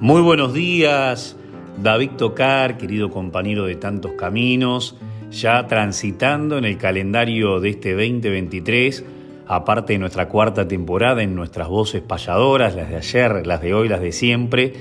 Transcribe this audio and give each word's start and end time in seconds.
Muy 0.00 0.22
buenos 0.22 0.54
días, 0.54 1.36
David 1.82 2.12
Tocar, 2.16 2.78
querido 2.78 3.10
compañero 3.10 3.66
de 3.66 3.74
tantos 3.74 4.12
caminos, 4.12 4.96
ya 5.30 5.66
transitando 5.66 6.56
en 6.56 6.64
el 6.64 6.78
calendario 6.78 7.60
de 7.60 7.68
este 7.68 7.92
2023, 7.92 9.04
aparte 9.46 9.92
de 9.92 9.98
nuestra 9.98 10.26
cuarta 10.26 10.66
temporada 10.66 11.22
en 11.22 11.34
nuestras 11.34 11.68
voces 11.68 12.00
payadoras, 12.00 12.74
las 12.74 12.88
de 12.88 12.96
ayer, 12.96 13.46
las 13.46 13.60
de 13.60 13.74
hoy, 13.74 13.90
las 13.90 14.00
de 14.00 14.12
siempre, 14.12 14.72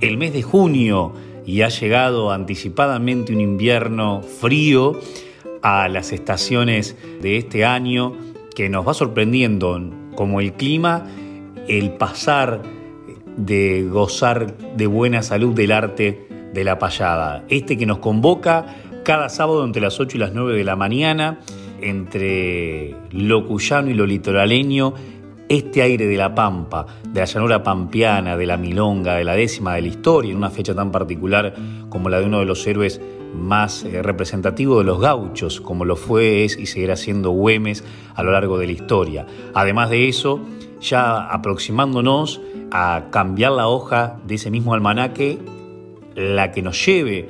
el 0.00 0.16
mes 0.16 0.32
de 0.32 0.42
junio 0.42 1.12
y 1.44 1.62
ha 1.62 1.68
llegado 1.68 2.30
anticipadamente 2.30 3.32
un 3.32 3.40
invierno 3.40 4.22
frío 4.22 4.92
a 5.60 5.88
las 5.88 6.12
estaciones 6.12 6.96
de 7.20 7.36
este 7.36 7.64
año 7.64 8.16
que 8.54 8.68
nos 8.68 8.86
va 8.86 8.94
sorprendiendo 8.94 9.90
como 10.14 10.40
el 10.40 10.52
clima, 10.52 11.04
el 11.66 11.90
pasar 11.94 12.75
de 13.36 13.86
gozar 13.90 14.56
de 14.76 14.86
buena 14.86 15.22
salud 15.22 15.54
del 15.54 15.72
arte 15.72 16.28
de 16.52 16.64
la 16.64 16.78
payada. 16.78 17.44
Este 17.48 17.76
que 17.76 17.86
nos 17.86 17.98
convoca 17.98 18.66
cada 19.04 19.28
sábado 19.28 19.64
entre 19.64 19.82
las 19.82 20.00
8 20.00 20.16
y 20.16 20.20
las 20.20 20.32
9 20.32 20.56
de 20.56 20.64
la 20.64 20.76
mañana, 20.76 21.40
entre 21.80 22.94
lo 23.12 23.46
cuyano 23.46 23.90
y 23.90 23.94
lo 23.94 24.06
litoraleño, 24.06 24.94
este 25.48 25.82
aire 25.82 26.06
de 26.06 26.16
la 26.16 26.34
pampa, 26.34 26.86
de 27.08 27.20
la 27.20 27.26
llanura 27.26 27.62
pampeana, 27.62 28.36
de 28.36 28.46
la 28.46 28.56
milonga, 28.56 29.14
de 29.14 29.24
la 29.24 29.34
décima 29.34 29.74
de 29.74 29.82
la 29.82 29.88
historia, 29.88 30.32
en 30.32 30.38
una 30.38 30.50
fecha 30.50 30.74
tan 30.74 30.90
particular 30.90 31.54
como 31.88 32.08
la 32.08 32.18
de 32.18 32.26
uno 32.26 32.40
de 32.40 32.46
los 32.46 32.66
héroes 32.66 33.00
más 33.34 33.84
eh, 33.84 34.02
representativos 34.02 34.78
de 34.78 34.84
los 34.84 35.00
gauchos, 35.00 35.60
como 35.60 35.84
lo 35.84 35.94
fue, 35.94 36.44
es 36.44 36.58
y 36.58 36.66
seguirá 36.66 36.96
siendo 36.96 37.30
Güemes 37.30 37.84
a 38.14 38.22
lo 38.22 38.32
largo 38.32 38.58
de 38.58 38.66
la 38.66 38.72
historia. 38.72 39.26
Además 39.54 39.90
de 39.90 40.08
eso, 40.08 40.40
ya 40.80 41.28
aproximándonos 41.30 42.40
a 42.70 43.04
cambiar 43.10 43.52
la 43.52 43.68
hoja 43.68 44.18
de 44.26 44.36
ese 44.36 44.50
mismo 44.50 44.74
almanaque, 44.74 45.38
la 46.14 46.52
que 46.52 46.62
nos 46.62 46.84
lleve 46.84 47.28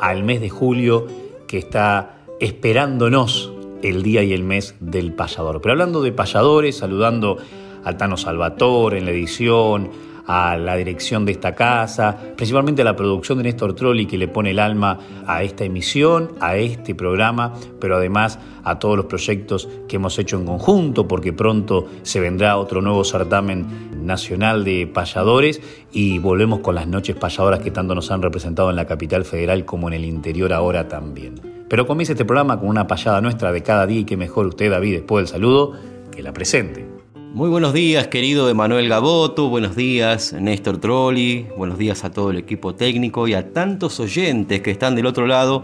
al 0.00 0.24
mes 0.24 0.40
de 0.40 0.50
julio 0.50 1.06
que 1.46 1.58
está 1.58 2.18
esperándonos 2.40 3.52
el 3.82 4.02
día 4.02 4.22
y 4.22 4.32
el 4.32 4.42
mes 4.42 4.74
del 4.80 5.12
payador. 5.12 5.60
Pero 5.60 5.72
hablando 5.72 6.02
de 6.02 6.12
payadores, 6.12 6.76
saludando 6.76 7.38
al 7.84 7.96
Tano 7.96 8.16
Salvatore 8.16 8.98
en 8.98 9.04
la 9.04 9.12
edición, 9.12 9.90
a 10.26 10.56
la 10.56 10.76
dirección 10.76 11.24
de 11.24 11.32
esta 11.32 11.54
casa, 11.54 12.16
principalmente 12.36 12.82
a 12.82 12.84
la 12.84 12.96
producción 12.96 13.38
de 13.38 13.44
Néstor 13.44 13.74
Trolli 13.74 14.06
que 14.06 14.18
le 14.18 14.28
pone 14.28 14.50
el 14.50 14.58
alma 14.58 14.98
a 15.26 15.42
esta 15.42 15.64
emisión, 15.64 16.32
a 16.40 16.56
este 16.56 16.94
programa, 16.94 17.54
pero 17.80 17.96
además 17.96 18.38
a 18.64 18.78
todos 18.78 18.96
los 18.96 19.06
proyectos 19.06 19.68
que 19.88 19.96
hemos 19.96 20.18
hecho 20.18 20.36
en 20.38 20.46
conjunto, 20.46 21.06
porque 21.06 21.32
pronto 21.32 21.86
se 22.02 22.20
vendrá 22.20 22.56
otro 22.56 22.82
nuevo 22.82 23.04
certamen 23.04 24.04
nacional 24.04 24.64
de 24.64 24.86
payadores 24.86 25.60
y 25.92 26.18
volvemos 26.18 26.60
con 26.60 26.74
las 26.74 26.86
noches 26.86 27.16
payadoras 27.16 27.60
que 27.60 27.70
tanto 27.70 27.94
nos 27.94 28.10
han 28.10 28.22
representado 28.22 28.70
en 28.70 28.76
la 28.76 28.86
capital 28.86 29.24
federal 29.24 29.64
como 29.64 29.88
en 29.88 29.94
el 29.94 30.04
interior 30.04 30.52
ahora 30.52 30.88
también. 30.88 31.40
Pero 31.68 31.86
comienza 31.86 32.12
este 32.12 32.24
programa 32.24 32.58
con 32.58 32.68
una 32.68 32.86
payada 32.86 33.20
nuestra 33.20 33.52
de 33.52 33.62
cada 33.62 33.86
día 33.86 34.00
y 34.00 34.04
que 34.04 34.16
mejor 34.16 34.46
usted, 34.46 34.70
David, 34.70 34.94
después 34.94 35.24
del 35.24 35.28
saludo, 35.28 35.72
que 36.10 36.22
la 36.22 36.32
presente. 36.32 36.95
Muy 37.36 37.50
buenos 37.50 37.74
días, 37.74 38.08
querido 38.08 38.48
Emanuel 38.48 38.88
Gaboto, 38.88 39.50
buenos 39.50 39.76
días, 39.76 40.32
Néstor 40.32 40.78
Trolli, 40.78 41.46
buenos 41.54 41.76
días 41.76 42.02
a 42.02 42.10
todo 42.10 42.30
el 42.30 42.38
equipo 42.38 42.74
técnico 42.74 43.28
y 43.28 43.34
a 43.34 43.52
tantos 43.52 44.00
oyentes 44.00 44.62
que 44.62 44.70
están 44.70 44.94
del 44.94 45.04
otro 45.04 45.26
lado 45.26 45.62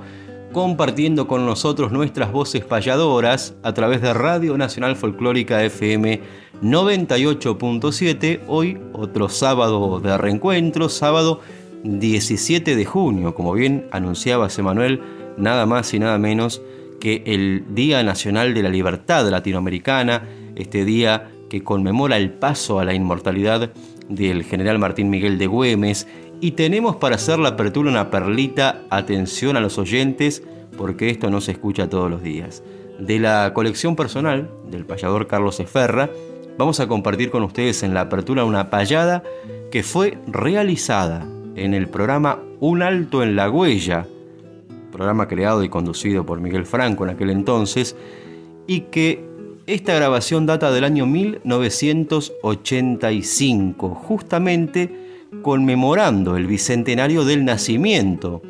compartiendo 0.53 1.27
con 1.27 1.47
nosotros 1.47 1.91
nuestras 1.91 2.31
voces 2.31 2.63
payadoras 2.63 3.55
a 3.63 3.73
través 3.73 4.03
de 4.03 4.13
Radio 4.13 4.59
Nacional 4.59 4.97
Folclórica 4.97 5.65
FM 5.65 6.21
98.7. 6.63 8.41
Hoy 8.49 8.79
otro 8.93 9.31
sábado 9.31 9.99
de 9.99 10.19
reencuentro, 10.19 10.91
sábado 10.91 11.41
17 11.85 12.77
de 12.77 12.85
junio, 12.85 13.35
como 13.35 13.55
bien 13.55 13.87
anunciaba 13.93 14.49
Emanuel, 14.55 15.01
nada 15.39 15.65
más 15.65 15.95
y 15.95 15.99
nada 15.99 16.19
menos 16.19 16.61
que 17.01 17.23
el 17.25 17.65
Día 17.75 18.03
Nacional 18.03 18.53
de 18.53 18.63
la 18.63 18.69
Libertad 18.69 19.27
Latinoamericana, 19.27 20.29
este 20.55 20.85
día 20.85 21.31
que 21.53 21.63
conmemora 21.63 22.17
el 22.17 22.31
paso 22.31 22.81
a 22.81 22.85
la 22.87 22.95
inmortalidad 22.95 23.73
del 24.09 24.43
general 24.43 24.79
Martín 24.79 25.11
Miguel 25.11 25.37
de 25.37 25.47
Güemes. 25.47 26.09
Y 26.41 26.53
tenemos 26.53 26.97
para 26.97 27.17
hacer 27.17 27.39
la 27.39 27.51
apertura 27.51 27.91
una 27.91 28.09
perlita, 28.11 28.81
atención 28.89 29.59
a 29.59 29.61
los 29.61 29.77
oyentes, 29.77 30.43
porque 30.79 31.11
esto 31.11 31.29
no 31.29 31.43
se 31.43 31.53
escucha 31.53 31.91
todos 31.91 32.11
los 32.11 32.23
días. 32.23 32.63
De 32.99 33.19
la 33.19 33.53
colección 33.53 33.97
personal 33.97 34.49
del 34.71 34.87
payador 34.87 35.27
Carlos 35.27 35.61
Eferra, 35.61 36.09
vamos 36.57 36.81
a 36.81 36.89
compartir 36.89 37.31
con 37.31 37.43
ustedes 37.43 37.83
en 37.83 37.93
la 37.93 38.01
apertura 38.01 38.47
una 38.47 38.71
payada 38.71 39.23
que 39.71 39.83
fue 39.83 40.17
realizada 40.27 41.29
en 41.55 41.75
el 41.75 41.87
programa 41.87 42.39
Un 42.61 42.81
Alto 42.81 43.23
en 43.23 43.37
la 43.37 43.51
Huella, 43.51 44.07
programa 44.91 45.29
creado 45.29 45.63
y 45.63 45.69
conducido 45.69 46.25
por 46.25 46.41
Miguel 46.41 46.65
Franco 46.65 47.05
en 47.05 47.11
aquel 47.11 47.29
entonces, 47.29 47.95
y 48.67 48.83
que 48.83 49.32
esta 49.75 49.95
grabación 49.95 50.45
data 50.45 50.71
del 50.71 50.85
año 50.85 51.07
1985, 51.07 53.95
justamente 53.95 54.95
conmemorando 55.41 56.37
el 56.37 56.47
bicentenario 56.47 57.25
del 57.25 57.47
nacimiento 57.47 58.43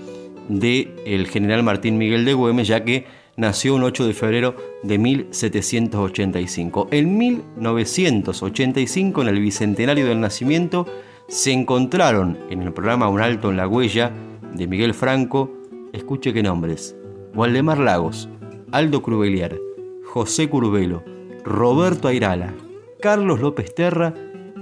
del 0.49 0.91
el 1.06 1.28
general 1.28 1.62
Martín 1.62 1.97
Miguel 1.97 2.25
de 2.25 2.34
Güemes, 2.34 2.66
ya 2.66 2.83
que 2.84 3.05
nació 3.37 3.77
un 3.77 3.84
8 3.84 4.06
de 4.06 4.15
febrero 4.15 4.56
de 4.83 4.99
1785. 4.99 6.88
En 6.91 7.16
1985, 7.16 9.22
en 9.22 9.28
el 9.28 9.41
bicentenario 9.41 10.06
del 10.06 10.21
nacimiento, 10.21 10.89
se 11.28 11.53
encontraron 11.53 12.37
en 12.50 12.62
el 12.62 12.72
programa 12.72 13.09
Un 13.09 13.21
Alto 13.21 13.50
en 13.50 13.59
la 13.59 13.69
Huella 13.69 14.10
de 14.54 14.66
Miguel 14.66 14.93
Franco, 14.93 15.53
escuche 15.93 16.33
qué 16.33 16.43
nombres, 16.43 16.97
Waldemar 17.33 17.78
Lagos, 17.78 18.28
Aldo 18.72 19.03
Crubelier, 19.03 19.60
José 20.12 20.50
Curbelo, 20.50 21.03
Roberto 21.43 22.06
Airala, 22.06 22.53
Carlos 23.00 23.41
López 23.41 23.75
Terra 23.75 24.12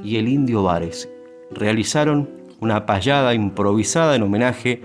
y 0.04 0.14
el 0.14 0.28
Indio 0.28 0.62
Vares. 0.62 1.10
Realizaron 1.50 2.30
una 2.60 2.86
payada 2.86 3.34
improvisada 3.34 4.14
en 4.14 4.22
homenaje 4.22 4.80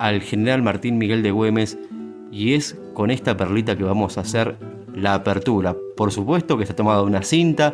al 0.00 0.22
general 0.22 0.64
Martín 0.64 0.98
Miguel 0.98 1.22
de 1.22 1.30
Güemes 1.30 1.78
y 2.32 2.54
es 2.54 2.76
con 2.94 3.12
esta 3.12 3.36
perlita 3.36 3.76
que 3.76 3.84
vamos 3.84 4.18
a 4.18 4.22
hacer 4.22 4.56
la 4.92 5.14
apertura. 5.14 5.76
Por 5.96 6.10
supuesto 6.10 6.56
que 6.56 6.64
está 6.64 6.74
tomada 6.74 7.02
una 7.02 7.22
cinta, 7.22 7.72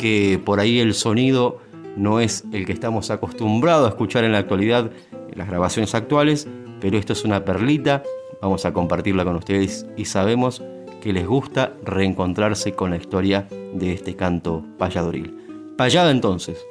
que 0.00 0.40
por 0.44 0.58
ahí 0.58 0.80
el 0.80 0.94
sonido 0.94 1.60
no 1.96 2.18
es 2.18 2.42
el 2.52 2.66
que 2.66 2.72
estamos 2.72 3.12
acostumbrados 3.12 3.86
a 3.86 3.90
escuchar 3.90 4.24
en 4.24 4.32
la 4.32 4.38
actualidad 4.38 4.90
en 5.12 5.38
las 5.38 5.46
grabaciones 5.46 5.94
actuales, 5.94 6.48
pero 6.80 6.98
esto 6.98 7.12
es 7.12 7.24
una 7.24 7.44
perlita, 7.44 8.02
vamos 8.42 8.64
a 8.64 8.72
compartirla 8.72 9.24
con 9.24 9.36
ustedes 9.36 9.86
y 9.96 10.06
sabemos 10.06 10.60
que 11.00 11.12
les 11.12 11.26
gusta 11.26 11.74
reencontrarse 11.84 12.72
con 12.72 12.90
la 12.90 12.96
historia 12.96 13.48
de 13.74 13.92
este 13.92 14.16
canto 14.16 14.64
payadoril. 14.78 15.74
Payada 15.76 16.10
entonces, 16.10 16.64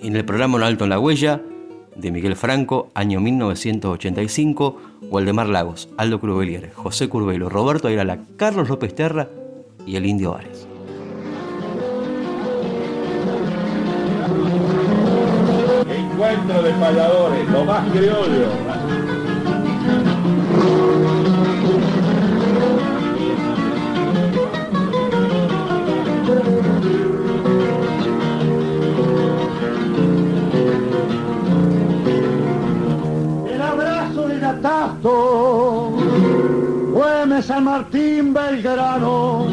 en 0.00 0.16
el 0.16 0.24
programa 0.24 0.56
Un 0.56 0.62
Alto 0.62 0.84
en 0.84 0.90
la 0.90 1.00
Huella, 1.00 1.40
de 1.96 2.10
Miguel 2.10 2.36
Franco, 2.36 2.90
año 2.94 3.20
1985, 3.20 4.76
Waldemar 5.10 5.48
Lagos, 5.48 5.88
Aldo 5.96 6.20
Crubelier, 6.20 6.72
José 6.74 7.08
Curbelo, 7.08 7.48
Roberto 7.48 7.88
Ayrala, 7.88 8.18
Carlos 8.36 8.68
López 8.68 8.94
Terra 8.94 9.28
y 9.86 9.96
el 9.96 10.06
Indio 10.06 10.34
Ares. 10.34 10.66
Encuentro 15.88 16.62
de 16.62 16.72
payadores, 16.72 17.50
lo 17.50 17.64
más 17.64 17.90
criollo. 17.90 18.48
Gatasto, 34.54 35.90
Güemes 36.92 37.46
San 37.46 37.64
Martín 37.64 38.32
Belgrano, 38.32 39.46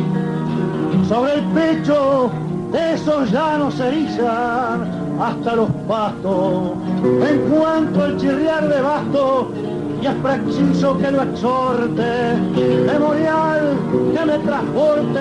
sobre 1.08 1.34
el 1.36 1.42
pecho 1.56 2.30
de 2.72 2.94
esos 2.94 3.32
llanos 3.32 3.80
erizan 3.80 4.88
hasta 5.20 5.56
los 5.56 5.72
pastos. 5.88 6.74
En 7.04 7.40
cuanto 7.50 8.06
el 8.06 8.18
chirriar 8.18 8.70
de 8.70 8.82
basto, 8.82 9.52
y 10.02 10.06
es 10.06 10.14
preciso 10.16 10.98
que 11.00 11.12
lo 11.12 11.24
exhorte, 11.24 12.36
memorial 12.86 13.78
que 14.14 14.26
me 14.26 14.38
transporte 14.38 15.20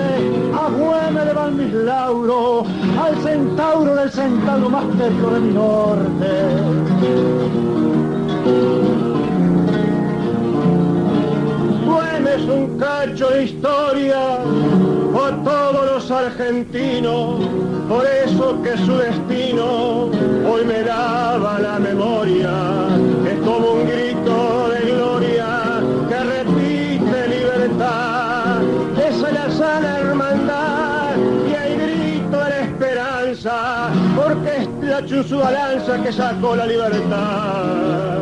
a 0.53 0.69
Güemes 0.69 1.25
de 1.25 1.33
Valmislauro, 1.33 2.65
al 3.03 3.17
centauro 3.23 3.95
del 3.95 4.11
centauro 4.11 4.69
más 4.69 4.85
de 4.97 5.09
mi 5.39 5.53
norte. 5.53 7.80
Güemes 12.41 12.49
un 12.49 12.79
cacho 12.79 13.29
de 13.29 13.43
historia 13.43 14.39
por 15.13 15.43
todos 15.43 15.85
los 15.85 16.11
argentinos, 16.11 17.45
por 17.89 18.05
eso 18.05 18.61
que 18.63 18.77
su 18.77 18.97
destino 18.97 20.09
hoy 20.49 20.65
me 20.65 20.83
daba 20.83 21.59
la 21.59 21.79
memoria, 21.79 22.51
es 23.27 23.39
como 23.45 23.71
un 23.73 23.87
grito 23.87 24.69
de 24.69 24.91
gloria 24.91 25.81
que 26.07 26.19
repite 26.19 27.27
libertad, 27.27 28.61
esa 28.97 29.27
es 29.27 29.33
la 29.33 29.51
sana 29.51 29.99
hermandad 29.99 31.15
y 31.47 31.53
el 31.53 31.77
grito 31.79 32.37
de 32.37 32.49
la 32.49 32.59
esperanza, 32.61 33.89
porque 34.15 34.57
es 34.57 34.89
la 34.89 35.05
chuzuda 35.05 35.51
lanza 35.51 36.01
que 36.01 36.11
sacó 36.11 36.55
la 36.55 36.65
libertad. 36.65 38.20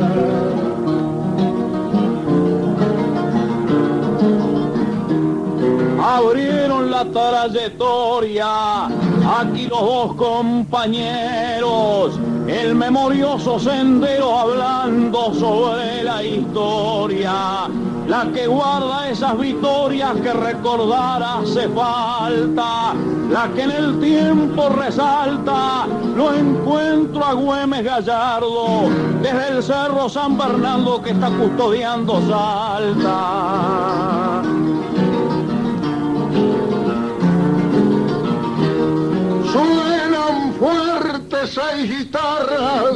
Abrieron 6.17 6.89
la 6.89 7.05
trayectoria. 7.05 8.85
Aquí 8.85 9.67
los 9.67 9.81
dos 9.81 10.15
compañeros, 10.15 12.19
el 12.47 12.73
memorioso 12.75 13.59
sendero 13.59 14.37
hablando 14.37 15.33
sobre 15.33 16.03
la 16.03 16.23
historia. 16.23 17.67
La 18.07 18.25
que 18.33 18.47
guarda 18.47 19.07
esas 19.07 19.37
victorias 19.37 20.13
que 20.23 20.33
recordar 20.33 21.21
hace 21.21 21.69
falta, 21.69 22.95
la 23.29 23.47
que 23.53 23.61
en 23.61 23.71
el 23.71 23.99
tiempo 23.99 24.69
resalta, 24.69 25.85
lo 26.15 26.33
encuentro 26.33 27.23
a 27.23 27.33
Güemes 27.33 27.83
Gallardo, 27.83 28.89
desde 29.21 29.49
el 29.49 29.61
Cerro 29.61 30.09
San 30.09 30.39
Bernardo 30.39 31.03
que 31.03 31.11
está 31.11 31.29
custodiando 31.29 32.19
Salta. 32.27 34.28
Fuertes 41.39 41.53
seis 41.53 41.89
guitarras 41.89 42.95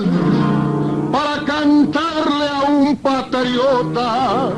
para 1.11 1.43
cantarle 1.45 2.47
a 2.47 2.63
un 2.69 2.95
patriota. 2.97 4.49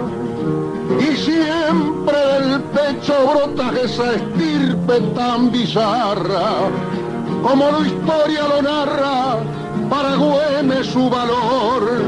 Y 1.00 1.16
siempre 1.18 2.18
del 2.18 2.62
pecho 2.62 3.14
brota 3.28 3.72
esa 3.82 4.14
estirpe 4.14 5.02
tan 5.16 5.52
bizarra, 5.52 6.70
como 7.44 7.72
la 7.72 7.88
historia 7.88 8.48
lo 8.48 8.62
narra, 8.62 9.38
para 9.90 10.16
Güemes 10.16 10.88
su 10.88 11.10
valor. 11.10 12.04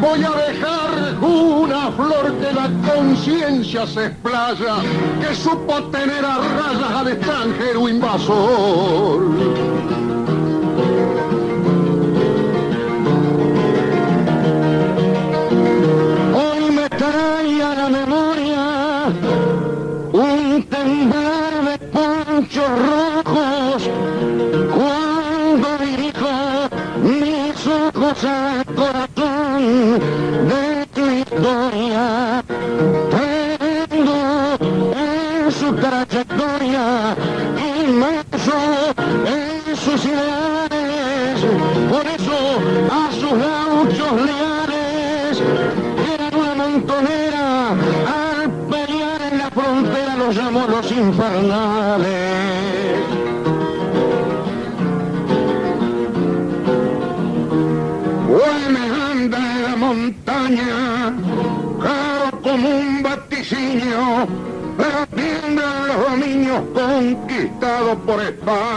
Voy 0.00 0.24
a 0.24 0.30
dejar 0.30 1.18
una 1.20 1.90
flor 1.92 2.32
que 2.40 2.52
la 2.52 2.70
conciencia 2.94 3.86
se 3.86 4.06
explaya, 4.06 4.76
que 5.20 5.34
supo 5.34 5.82
tener 5.90 6.24
a 6.24 6.38
rayas 6.38 6.92
al 6.92 7.08
extranjero 7.08 7.88
invasor. 7.88 9.79
corazón. 28.30 28.99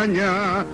Ya 0.06 0.66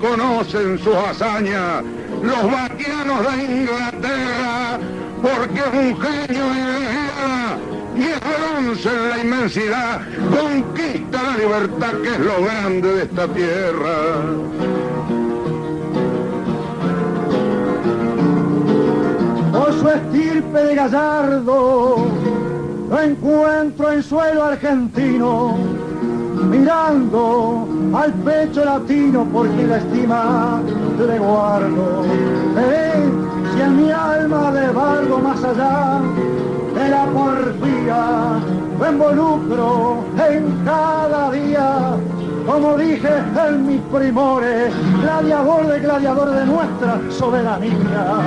conocen 0.00 0.76
su 0.80 0.92
hazaña 0.92 1.82
los 2.20 2.50
vaquianos 2.50 3.20
de 3.22 3.44
Inglaterra, 3.44 4.78
porque 5.22 5.60
es 5.60 5.72
un 5.72 6.00
genio 6.00 6.44
en 6.50 6.64
la 6.66 6.78
guerra 6.80 7.58
y 7.96 8.02
es 8.02 8.20
bronce 8.20 8.88
en 8.88 9.08
la 9.08 9.18
inmensidad, 9.18 10.00
conquista 10.36 11.22
la 11.22 11.36
libertad 11.36 11.92
que 12.02 12.08
es 12.08 12.18
lo 12.18 12.42
grande 12.42 12.92
de 12.92 13.02
esta 13.04 13.28
tierra. 13.28 13.96
por 19.52 19.72
su 19.74 19.88
estirpe 19.88 20.58
de 20.58 20.74
gallardo, 20.74 22.06
lo 22.88 23.00
encuentro 23.00 23.92
en 23.92 24.02
suelo 24.02 24.44
argentino, 24.44 25.56
mirando 26.42 27.68
al 27.94 28.12
pecho 28.12 28.64
latino 28.64 29.26
porque 29.32 29.66
la 29.66 29.78
estima 29.78 30.60
le 30.98 31.18
guardo. 31.18 32.04
Si 33.54 33.60
en 33.60 33.76
mi 33.76 33.90
alma 33.90 34.50
le 34.50 34.68
valgo 34.70 35.18
más 35.18 35.42
allá 35.42 36.00
de 36.74 36.88
la 36.88 37.06
porfía, 37.06 38.38
lo 38.78 38.90
involucro 38.90 39.98
en 40.28 40.64
cada 40.64 41.30
día. 41.30 41.96
Como 42.46 42.76
dije 42.76 43.08
en 43.48 43.66
mis 43.66 43.80
primores, 43.82 44.72
gladiador 45.02 45.66
de 45.66 45.80
gladiador 45.80 46.30
de 46.30 46.46
nuestra 46.46 47.00
soberanía. 47.10 48.20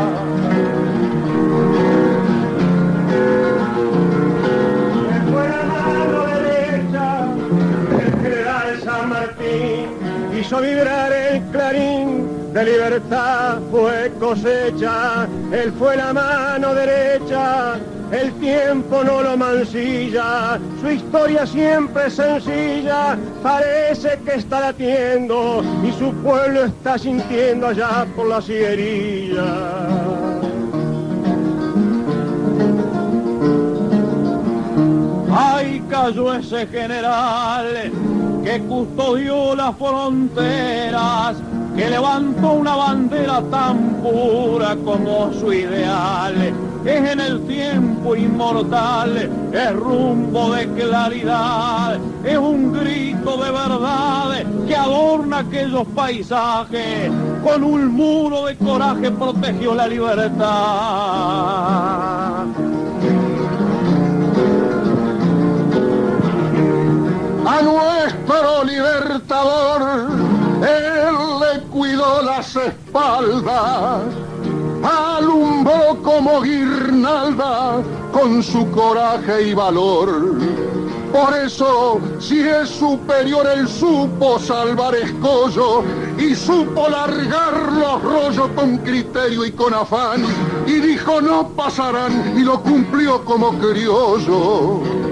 Hizo 10.43 10.59
vibrar 10.59 11.11
el 11.13 11.41
clarín 11.51 12.53
de 12.53 12.65
libertad, 12.65 13.59
fue 13.71 14.11
cosecha, 14.19 15.25
él 15.53 15.71
fue 15.79 15.95
la 15.95 16.11
mano 16.11 16.75
derecha, 16.75 17.75
el 18.11 18.31
tiempo 18.33 19.05
no 19.05 19.21
lo 19.21 19.37
mancilla, 19.37 20.59
su 20.81 20.89
historia 20.89 21.45
siempre 21.45 22.07
es 22.07 22.15
sencilla, 22.15 23.17
parece 23.41 24.19
que 24.25 24.35
está 24.35 24.59
latiendo 24.59 25.63
y 25.81 25.93
su 25.93 26.13
pueblo 26.15 26.65
está 26.65 26.97
sintiendo 26.97 27.67
allá 27.67 28.05
por 28.13 28.27
la 28.27 28.41
sierrilla. 28.41 29.45
Ay, 35.35 35.81
cayó 35.89 36.33
ese 36.33 36.67
general 36.67 38.12
que 38.43 38.59
custodió 38.61 39.55
las 39.55 39.75
fronteras 39.77 41.37
que 41.75 41.89
levantó 41.89 42.53
una 42.53 42.75
bandera 42.75 43.41
tan 43.49 43.95
pura 43.95 44.75
como 44.83 45.31
su 45.33 45.51
ideal. 45.53 46.53
Es 46.85 47.11
en 47.11 47.19
el 47.19 47.41
tiempo 47.47 48.15
inmortal, 48.15 49.29
es 49.53 49.73
rumbo 49.73 50.51
de 50.51 50.67
claridad, 50.73 51.97
es 52.25 52.37
un 52.37 52.73
grito 52.73 53.37
de 53.37 53.51
verdad 53.51 54.43
que 54.67 54.75
adorna 54.75 55.39
aquellos 55.39 55.87
paisajes, 55.95 57.09
con 57.41 57.63
un 57.63 57.87
muro 57.93 58.45
de 58.47 58.57
coraje 58.57 59.09
protegió 59.11 59.73
la 59.73 59.87
libertad. 59.87 60.43
A 67.45 67.61
nuestro 67.61 68.63
libertador, 68.63 70.07
él 70.61 71.15
le 71.41 71.61
cuidó 71.63 72.21
las 72.21 72.55
espaldas, 72.55 74.01
alumbró 74.81 76.01
como 76.01 76.41
guirnalda 76.41 77.81
con 78.13 78.41
su 78.41 78.69
coraje 78.71 79.49
y 79.49 79.53
valor. 79.53 80.37
Por 81.11 81.33
eso, 81.37 81.99
si 82.19 82.39
es 82.39 82.69
superior, 82.69 83.45
él 83.55 83.67
supo 83.67 84.39
salvar 84.39 84.95
escollo 84.95 85.83
y 86.17 86.33
supo 86.33 86.87
largar 86.89 87.71
los 87.73 88.01
rollos 88.01 88.47
con 88.55 88.77
criterio 88.77 89.45
y 89.45 89.51
con 89.51 89.73
afán. 89.73 90.23
Y 90.65 90.79
dijo 90.79 91.21
no 91.21 91.49
pasarán 91.49 92.35
y 92.37 92.41
lo 92.41 92.61
cumplió 92.63 93.23
como 93.25 93.51
criollo. 93.59 95.02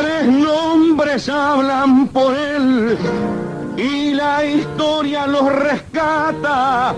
Tres 0.00 0.26
nombres 0.26 1.28
hablan 1.28 2.08
por 2.08 2.34
él 2.34 2.98
y 3.76 4.12
la 4.14 4.44
historia 4.44 5.24
los 5.24 5.52
rescata. 5.52 6.96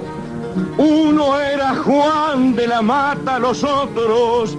Uno 0.79 1.39
era 1.39 1.75
Juan 1.75 2.55
de 2.55 2.67
la 2.67 2.81
Mata, 2.81 3.39
los 3.39 3.63
otros 3.65 4.57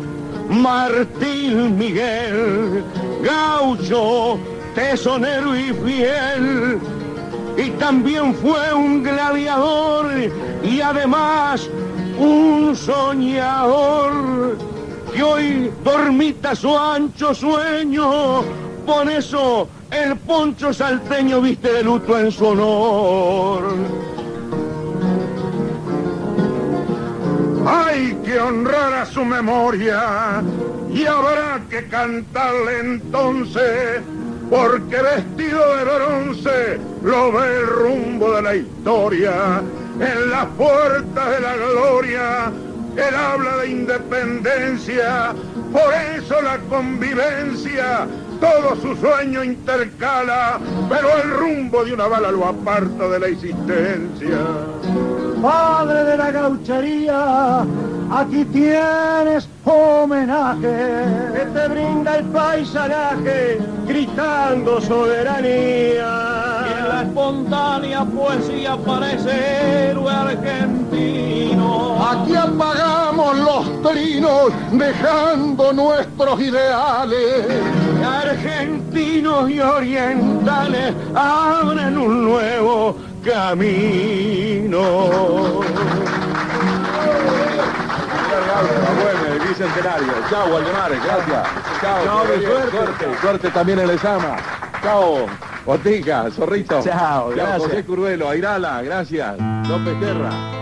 Martín 0.49 1.79
Miguel, 1.79 2.83
gaucho, 3.23 4.37
tesonero 4.75 5.57
y 5.57 5.73
fiel. 5.73 6.79
Y 7.57 7.71
también 7.79 8.35
fue 8.35 8.71
un 8.71 9.01
gladiador 9.01 10.11
y 10.63 10.79
además 10.79 11.67
un 12.19 12.75
soñador 12.75 14.57
que 15.17 15.23
hoy 15.23 15.71
dormita 15.83 16.55
su 16.55 16.77
ancho 16.77 17.33
sueño. 17.33 18.43
Por 18.85 19.09
eso 19.09 19.67
el 19.89 20.15
poncho 20.17 20.71
salteño 20.71 21.41
viste 21.41 21.73
de 21.73 21.83
luto 21.83 22.19
en 22.19 22.31
su 22.31 22.45
honor. 22.45 23.63
Hay 27.65 28.15
que 28.23 28.39
honrar 28.39 28.93
a 28.93 29.05
su 29.07 29.25
memoria 29.25 30.43
y 30.93 31.05
habrá 31.05 31.61
que 31.67 31.87
cantarle 31.87 32.79
entonces, 32.81 34.01
porque 34.51 35.01
vestido 35.01 35.77
de 35.77 35.83
bronce 35.83 36.79
lo 37.01 37.31
ve 37.31 37.57
el 37.57 37.67
rumbo 37.67 38.33
de 38.33 38.41
la 38.43 38.55
historia, 38.55 39.63
en 39.99 40.29
las 40.29 40.45
puertas 40.57 41.29
de 41.31 41.39
la 41.39 41.55
gloria, 41.55 42.51
él 42.97 43.15
habla 43.15 43.57
de 43.57 43.69
independencia, 43.69 45.33
por 45.71 45.93
eso 46.15 46.41
la 46.41 46.57
convivencia, 46.69 48.07
todo 48.39 48.75
su 48.81 48.95
sueño 48.95 49.43
intercala, 49.43 50.59
pero 50.89 51.07
el 51.23 51.29
rumbo 51.29 51.85
de 51.85 51.93
una 51.93 52.07
bala 52.07 52.31
lo 52.31 52.45
aparta 52.47 53.07
de 53.07 53.19
la 53.19 53.27
existencia. 53.27 54.37
Padre 55.41 56.03
de 56.05 56.17
la 56.17 56.31
gauchería, 56.31 57.65
aquí 58.11 58.43
tienes 58.45 59.47
homenaje 59.63 61.05
que 61.33 61.45
te 61.53 61.67
brinda 61.67 62.17
el 62.17 62.25
paisanaje 62.25 63.59
gritando 63.85 64.81
soberanía. 64.81 66.65
Y 66.67 66.79
en 66.79 66.89
la 66.89 67.01
espontánea 67.03 68.05
poesía 68.05 68.73
aparece 68.73 69.89
héroe 69.91 70.11
argentino. 70.11 71.36
Dejando 74.71 75.71
nuestros 75.71 76.39
ideales. 76.41 77.45
Argentinos 78.05 79.49
y 79.49 79.59
orientales 79.61 80.93
abren 81.15 81.97
un 81.97 82.25
nuevo 82.25 82.97
camino. 83.23 84.81
Bicentenario. 89.47 90.13
Chao, 90.29 90.53
Waldemar, 90.53 90.91
gracias. 90.91 91.47
Chao, 91.81 92.03
Chao, 92.03 92.25
suerte. 92.25 92.71
suerte. 92.71 93.05
Suerte 93.21 93.51
también 93.51 93.79
en 93.79 93.85
el 93.85 93.91
examen. 93.91 94.31
Chao, 94.83 95.25
Botica, 95.65 96.29
Zorrito. 96.31 96.81
Chao, 96.81 97.29
gracias. 97.29 97.59
José 97.59 97.85
Curvelo, 97.85 98.29
Airala, 98.29 98.81
gracias. 98.81 99.37
López 99.67 99.99
Terra. 99.99 100.56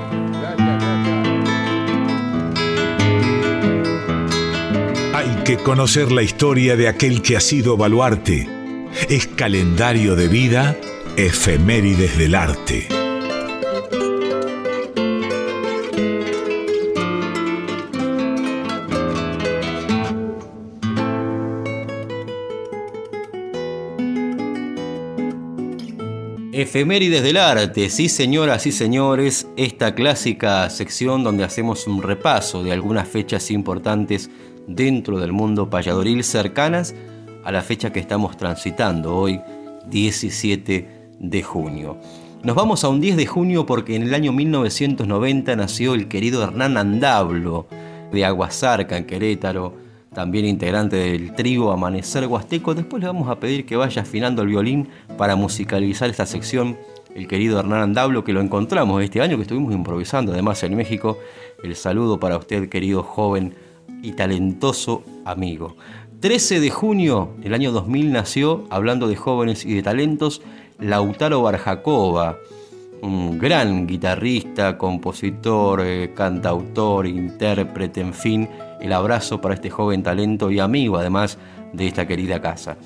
Que 5.46 5.58
conocer 5.58 6.12
la 6.12 6.24
historia 6.24 6.76
de 6.76 6.88
aquel 6.88 7.22
que 7.22 7.38
ha 7.38 7.40
sido 7.40 7.78
baluarte. 7.78 8.48
Es 9.10 9.28
calendario 9.28 10.16
de 10.16 10.28
vida, 10.28 10.76
efemérides 11.18 12.18
del 12.18 12.34
arte. 12.34 12.88
Efemérides 26.52 27.22
del 27.22 27.38
arte, 27.38 27.90
sí 27.90 28.10
señoras 28.10 28.66
y 28.66 28.72
señores, 28.72 29.48
esta 29.58 29.94
clásica 29.94 30.70
sección 30.70 31.24
donde 31.24 31.44
hacemos 31.44 31.86
un 31.86 32.02
repaso 32.02 32.64
de 32.64 32.72
algunas 32.72 33.08
fechas 33.08 33.52
importantes 33.52 34.30
dentro 34.68 35.20
del 35.20 35.32
mundo 35.32 35.70
payadoril 35.70 36.24
cercanas 36.24 36.96
a 37.44 37.52
la 37.52 37.62
fecha 37.62 37.92
que 37.92 38.00
estamos 38.00 38.38
transitando 38.38 39.16
hoy, 39.16 39.40
17 39.90 40.90
de 41.20 41.44
junio. 41.44 41.98
Nos 42.44 42.56
vamos 42.56 42.84
a 42.84 42.90
un 42.90 43.02
10 43.02 43.18
de 43.18 43.26
junio 43.26 43.66
porque 43.66 43.96
en 43.96 44.04
el 44.04 44.14
año 44.14 44.32
1990 44.32 45.56
nació 45.56 45.94
el 45.94 46.08
querido 46.08 46.44
Hernán 46.44 46.78
Andablo 46.78 47.68
de 48.12 48.26
Aguasarca, 48.26 48.98
en 48.98 49.06
Querétaro, 49.06 49.74
también 50.14 50.46
integrante 50.46 50.96
del 50.96 51.34
trío 51.34 51.72
Amanecer 51.72 52.28
Huasteco. 52.28 52.74
Después 52.74 53.02
le 53.02 53.08
vamos 53.08 53.30
a 53.30 53.40
pedir 53.40 53.66
que 53.66 53.76
vaya 53.76 54.04
afinando 54.04 54.42
el 54.44 54.50
violín 54.50 54.90
para 55.18 55.36
musicalizar 55.36 56.10
esta 56.10 56.26
sección. 56.26 56.78
El 57.16 57.28
querido 57.28 57.60
Hernán 57.60 57.82
Andablo, 57.82 58.24
que 58.24 58.34
lo 58.34 58.42
encontramos 58.42 59.02
este 59.04 59.22
año, 59.22 59.38
que 59.38 59.44
estuvimos 59.44 59.74
improvisando 59.74 60.32
además 60.32 60.62
en 60.64 60.76
México. 60.76 61.18
El 61.64 61.76
saludo 61.76 62.20
para 62.20 62.38
usted, 62.38 62.70
querido 62.70 63.04
joven 63.04 63.56
y 64.02 64.14
talentoso 64.14 65.04
amigo. 65.26 65.76
13 66.20 66.60
de 66.60 66.70
junio 66.70 67.36
del 67.38 67.54
año 67.54 67.72
2000 67.72 68.12
nació, 68.12 68.64
hablando 68.70 69.08
de 69.08 69.16
jóvenes 69.16 69.66
y 69.66 69.74
de 69.76 69.84
talentos, 69.84 70.42
Lautaro 70.80 71.42
Barjacova, 71.42 72.38
un 73.02 73.38
gran 73.38 73.86
guitarrista, 73.86 74.78
compositor, 74.78 75.82
eh, 75.84 76.12
cantautor, 76.16 77.06
intérprete, 77.06 78.02
en 78.02 78.14
fin, 78.14 78.50
el 78.82 78.94
abrazo 78.94 79.42
para 79.42 79.56
este 79.56 79.70
joven 79.70 80.04
talento 80.04 80.50
y 80.50 80.60
amigo 80.60 80.98
además 80.98 81.38
de 81.74 81.88
esta 81.88 82.08
querida 82.08 82.42
casa. 82.42 82.78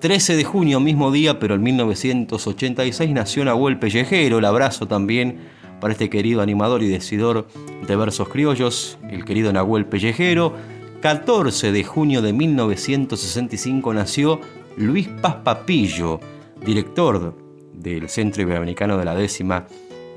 13 0.00 0.36
de 0.36 0.44
junio, 0.44 0.80
mismo 0.80 1.12
día, 1.12 1.38
pero 1.38 1.54
en 1.54 1.62
1986 1.62 3.10
nació 3.12 3.44
Nahuel 3.44 3.78
Pellejero, 3.78 4.38
el 4.38 4.44
abrazo 4.44 4.86
también 4.88 5.38
para 5.82 5.94
este 5.94 6.08
querido 6.08 6.42
animador 6.42 6.84
y 6.84 6.88
decidor 6.88 7.48
de 7.84 7.96
versos 7.96 8.28
criollos, 8.28 8.98
el 9.10 9.24
querido 9.24 9.52
Nahuel 9.52 9.84
Pellejero. 9.84 10.54
14 11.00 11.72
de 11.72 11.82
junio 11.82 12.22
de 12.22 12.32
1965 12.32 13.92
nació 13.92 14.38
Luis 14.76 15.08
Paz 15.08 15.38
Papillo, 15.42 16.20
director 16.64 17.34
del 17.72 18.08
Centro 18.08 18.42
Iberoamericano 18.42 18.96
de 18.96 19.04
la 19.04 19.16
Décima 19.16 19.66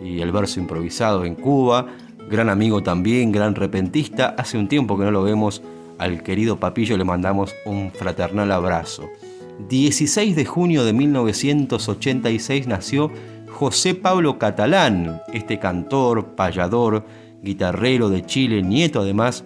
y 0.04 0.20
el 0.20 0.32
verso 0.32 0.60
improvisado 0.60 1.26
en 1.26 1.34
Cuba, 1.34 1.88
gran 2.30 2.50
amigo 2.50 2.84
también, 2.84 3.32
gran 3.32 3.56
repentista. 3.56 4.36
Hace 4.38 4.60
un 4.60 4.68
tiempo 4.68 5.00
que 5.00 5.06
no 5.06 5.10
lo 5.10 5.24
vemos 5.24 5.64
al 5.98 6.22
querido 6.22 6.60
Papillo, 6.60 6.96
le 6.96 7.06
mandamos 7.06 7.56
un 7.66 7.92
fraternal 7.92 8.52
abrazo. 8.52 9.10
16 9.68 10.36
de 10.36 10.46
junio 10.46 10.86
de 10.86 10.94
1986 10.94 12.68
nació 12.68 13.10
José 13.56 13.96
Pablo 13.96 14.38
Catalán, 14.38 15.22
este 15.32 15.60
cantor, 15.60 16.36
payador, 16.36 17.06
guitarrero 17.42 18.10
de 18.10 18.26
Chile, 18.26 18.62
nieto 18.62 19.00
además 19.00 19.46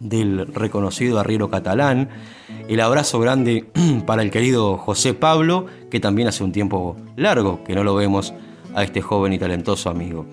del 0.00 0.46
reconocido 0.46 1.18
arriero 1.18 1.50
catalán. 1.50 2.08
El 2.68 2.80
abrazo 2.80 3.20
grande 3.20 3.66
para 4.06 4.22
el 4.22 4.30
querido 4.30 4.78
José 4.78 5.12
Pablo, 5.12 5.66
que 5.90 6.00
también 6.00 6.26
hace 6.26 6.42
un 6.42 6.52
tiempo 6.52 6.96
largo 7.16 7.62
que 7.64 7.74
no 7.74 7.84
lo 7.84 7.94
vemos 7.94 8.32
a 8.74 8.82
este 8.82 9.02
joven 9.02 9.34
y 9.34 9.38
talentoso 9.38 9.90
amigo. 9.90 10.24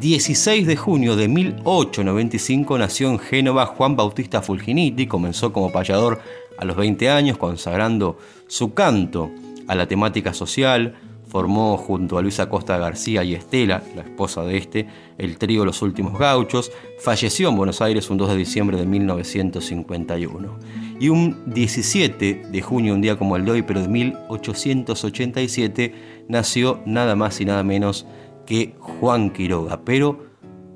16 0.00 0.66
de 0.66 0.74
junio 0.74 1.14
de 1.14 1.28
1895 1.28 2.78
nació 2.78 3.10
en 3.10 3.20
Génova 3.20 3.66
Juan 3.66 3.94
Bautista 3.94 4.42
Fulginiti, 4.42 5.06
comenzó 5.06 5.52
como 5.52 5.70
payador 5.70 6.20
a 6.58 6.64
los 6.64 6.76
20 6.76 7.10
años, 7.10 7.38
consagrando 7.38 8.18
su 8.48 8.74
canto 8.74 9.30
a 9.68 9.76
la 9.76 9.86
temática 9.86 10.34
social, 10.34 10.96
formó 11.30 11.76
junto 11.76 12.18
a 12.18 12.22
Luisa 12.22 12.48
Costa 12.48 12.76
García 12.76 13.22
y 13.22 13.34
Estela, 13.34 13.84
la 13.94 14.02
esposa 14.02 14.42
de 14.42 14.56
este, 14.56 14.88
el 15.16 15.38
trío 15.38 15.64
Los 15.64 15.80
Últimos 15.80 16.18
Gauchos, 16.18 16.72
falleció 16.98 17.48
en 17.48 17.56
Buenos 17.56 17.80
Aires 17.80 18.10
un 18.10 18.18
2 18.18 18.30
de 18.30 18.36
diciembre 18.36 18.76
de 18.76 18.84
1951. 18.84 20.58
Y 20.98 21.08
un 21.08 21.44
17 21.46 22.46
de 22.50 22.62
junio, 22.62 22.94
un 22.94 23.00
día 23.00 23.16
como 23.16 23.36
el 23.36 23.44
de 23.44 23.52
hoy, 23.52 23.62
pero 23.62 23.80
de 23.80 23.86
1887, 23.86 25.94
nació 26.28 26.80
nada 26.84 27.14
más 27.14 27.40
y 27.40 27.44
nada 27.44 27.62
menos 27.62 28.06
que 28.44 28.74
Juan 28.80 29.30
Quiroga. 29.30 29.82
Pero 29.84 30.26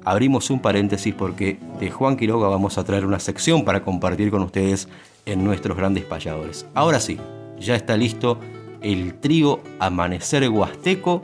abrimos 0.05 0.51
un 0.51 0.61
paréntesis 0.61 1.13
porque 1.13 1.59
de 1.81 1.91
Juan 1.91 2.17
Quiroga 2.17 2.47
vamos 2.47 2.79
a 2.79 2.85
traer 2.85 3.07
una 3.07 3.19
sección 3.19 3.65
para 3.65 3.83
compartir 3.83 4.31
con 4.31 4.43
ustedes 4.43 4.89
en 5.27 5.45
nuestros 5.45 5.77
grandes 5.77 6.05
payadores. 6.05 6.65
Ahora 6.75 7.01
sí, 7.01 7.19
ya 7.59 7.75
está 7.75 7.97
listo 7.97 8.39
el 8.85 9.15
trío 9.15 9.61
Amanecer 9.81 10.49
Huasteco. 10.49 11.23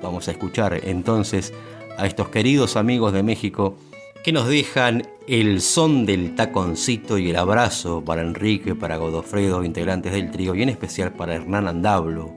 Vamos 0.00 0.28
a 0.28 0.30
escuchar 0.30 0.80
entonces 0.84 1.52
a 1.98 2.06
estos 2.06 2.28
queridos 2.28 2.76
amigos 2.76 3.12
de 3.12 3.22
México 3.22 3.76
que 4.24 4.32
nos 4.32 4.48
dejan 4.48 5.02
el 5.26 5.60
son 5.60 6.06
del 6.06 6.34
taconcito 6.34 7.18
y 7.18 7.30
el 7.30 7.36
abrazo 7.36 8.02
para 8.04 8.22
Enrique, 8.22 8.74
para 8.74 8.96
Godofredo, 8.96 9.64
integrantes 9.64 10.12
del 10.12 10.30
trío, 10.30 10.54
y 10.54 10.62
en 10.62 10.68
especial 10.68 11.12
para 11.12 11.34
Hernán 11.34 11.66
Andablo, 11.66 12.32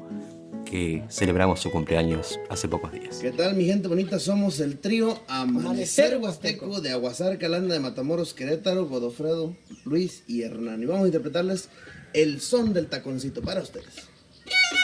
que 0.65 1.03
celebramos 1.09 1.59
su 1.59 1.69
cumpleaños 1.69 2.39
hace 2.49 2.67
pocos 2.67 2.91
días. 2.91 3.19
¿Qué 3.19 3.31
tal 3.31 3.55
mi 3.55 3.65
gente 3.65 3.87
bonita? 3.87 4.17
Somos 4.17 4.59
el 4.59 4.79
trío 4.79 5.19
Amanecer 5.27 6.17
Huasteco 6.17 6.81
de 6.81 6.91
Aguasar, 6.91 7.37
Calanda 7.37 7.73
de 7.73 7.79
Matamoros, 7.79 8.33
Querétaro, 8.33 8.87
Godofredo, 8.87 9.55
Luis 9.85 10.23
y 10.27 10.41
Hernán. 10.43 10.81
Y 10.81 10.85
vamos 10.85 11.03
a 11.03 11.07
interpretarles 11.07 11.69
el 12.13 12.41
son 12.41 12.73
del 12.73 12.87
taconcito 12.87 13.41
para 13.41 13.61
ustedes. 13.61 14.12
Yeah! 14.53 14.77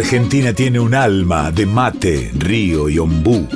Argentina 0.00 0.54
tiene 0.54 0.80
un 0.80 0.94
alma 0.94 1.52
de 1.52 1.66
mate, 1.66 2.30
río 2.32 2.88
y 2.88 2.98
ombú. 2.98 3.46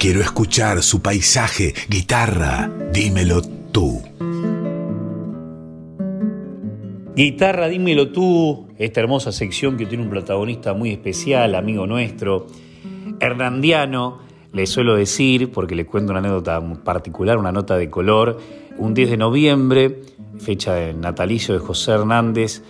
Quiero 0.00 0.22
escuchar 0.22 0.82
su 0.82 1.02
paisaje, 1.02 1.74
guitarra, 1.90 2.70
dímelo 2.90 3.42
tú. 3.70 4.00
Guitarra, 7.14 7.68
dímelo 7.68 8.10
tú, 8.10 8.68
esta 8.78 9.00
hermosa 9.00 9.30
sección 9.30 9.76
que 9.76 9.84
tiene 9.84 10.04
un 10.04 10.08
protagonista 10.08 10.72
muy 10.72 10.90
especial, 10.90 11.54
amigo 11.54 11.86
nuestro, 11.86 12.46
Hernandiano, 13.20 14.20
le 14.54 14.66
suelo 14.66 14.96
decir, 14.96 15.52
porque 15.52 15.74
le 15.74 15.84
cuento 15.84 16.12
una 16.12 16.20
anécdota 16.20 16.62
particular, 16.82 17.36
una 17.36 17.52
nota 17.52 17.76
de 17.76 17.90
color, 17.90 18.40
un 18.78 18.94
10 18.94 19.10
de 19.10 19.16
noviembre, 19.18 20.00
fecha 20.38 20.72
de 20.72 20.94
natalicio 20.94 21.52
de 21.52 21.60
José 21.60 21.92
Hernández, 21.92 22.62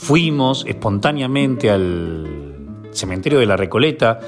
fuimos 0.00 0.64
espontáneamente 0.66 1.70
al 1.70 2.88
cementerio 2.90 3.38
de 3.38 3.44
la 3.44 3.56
Recoleta, 3.56 4.18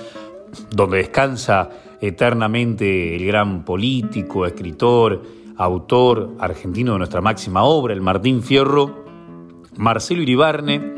donde 0.71 0.99
descansa 0.99 1.71
eternamente 1.99 3.17
el 3.17 3.27
gran 3.27 3.65
político, 3.65 4.45
escritor, 4.45 5.23
autor 5.57 6.37
argentino 6.39 6.93
de 6.93 6.99
nuestra 6.99 7.23
máxima 7.23 7.65
obra, 7.65 7.95
el 7.95 8.03
Martín 8.03 8.43
Fierro, 8.43 9.03
Marcelo 9.77 10.21
Iribarne, 10.21 10.95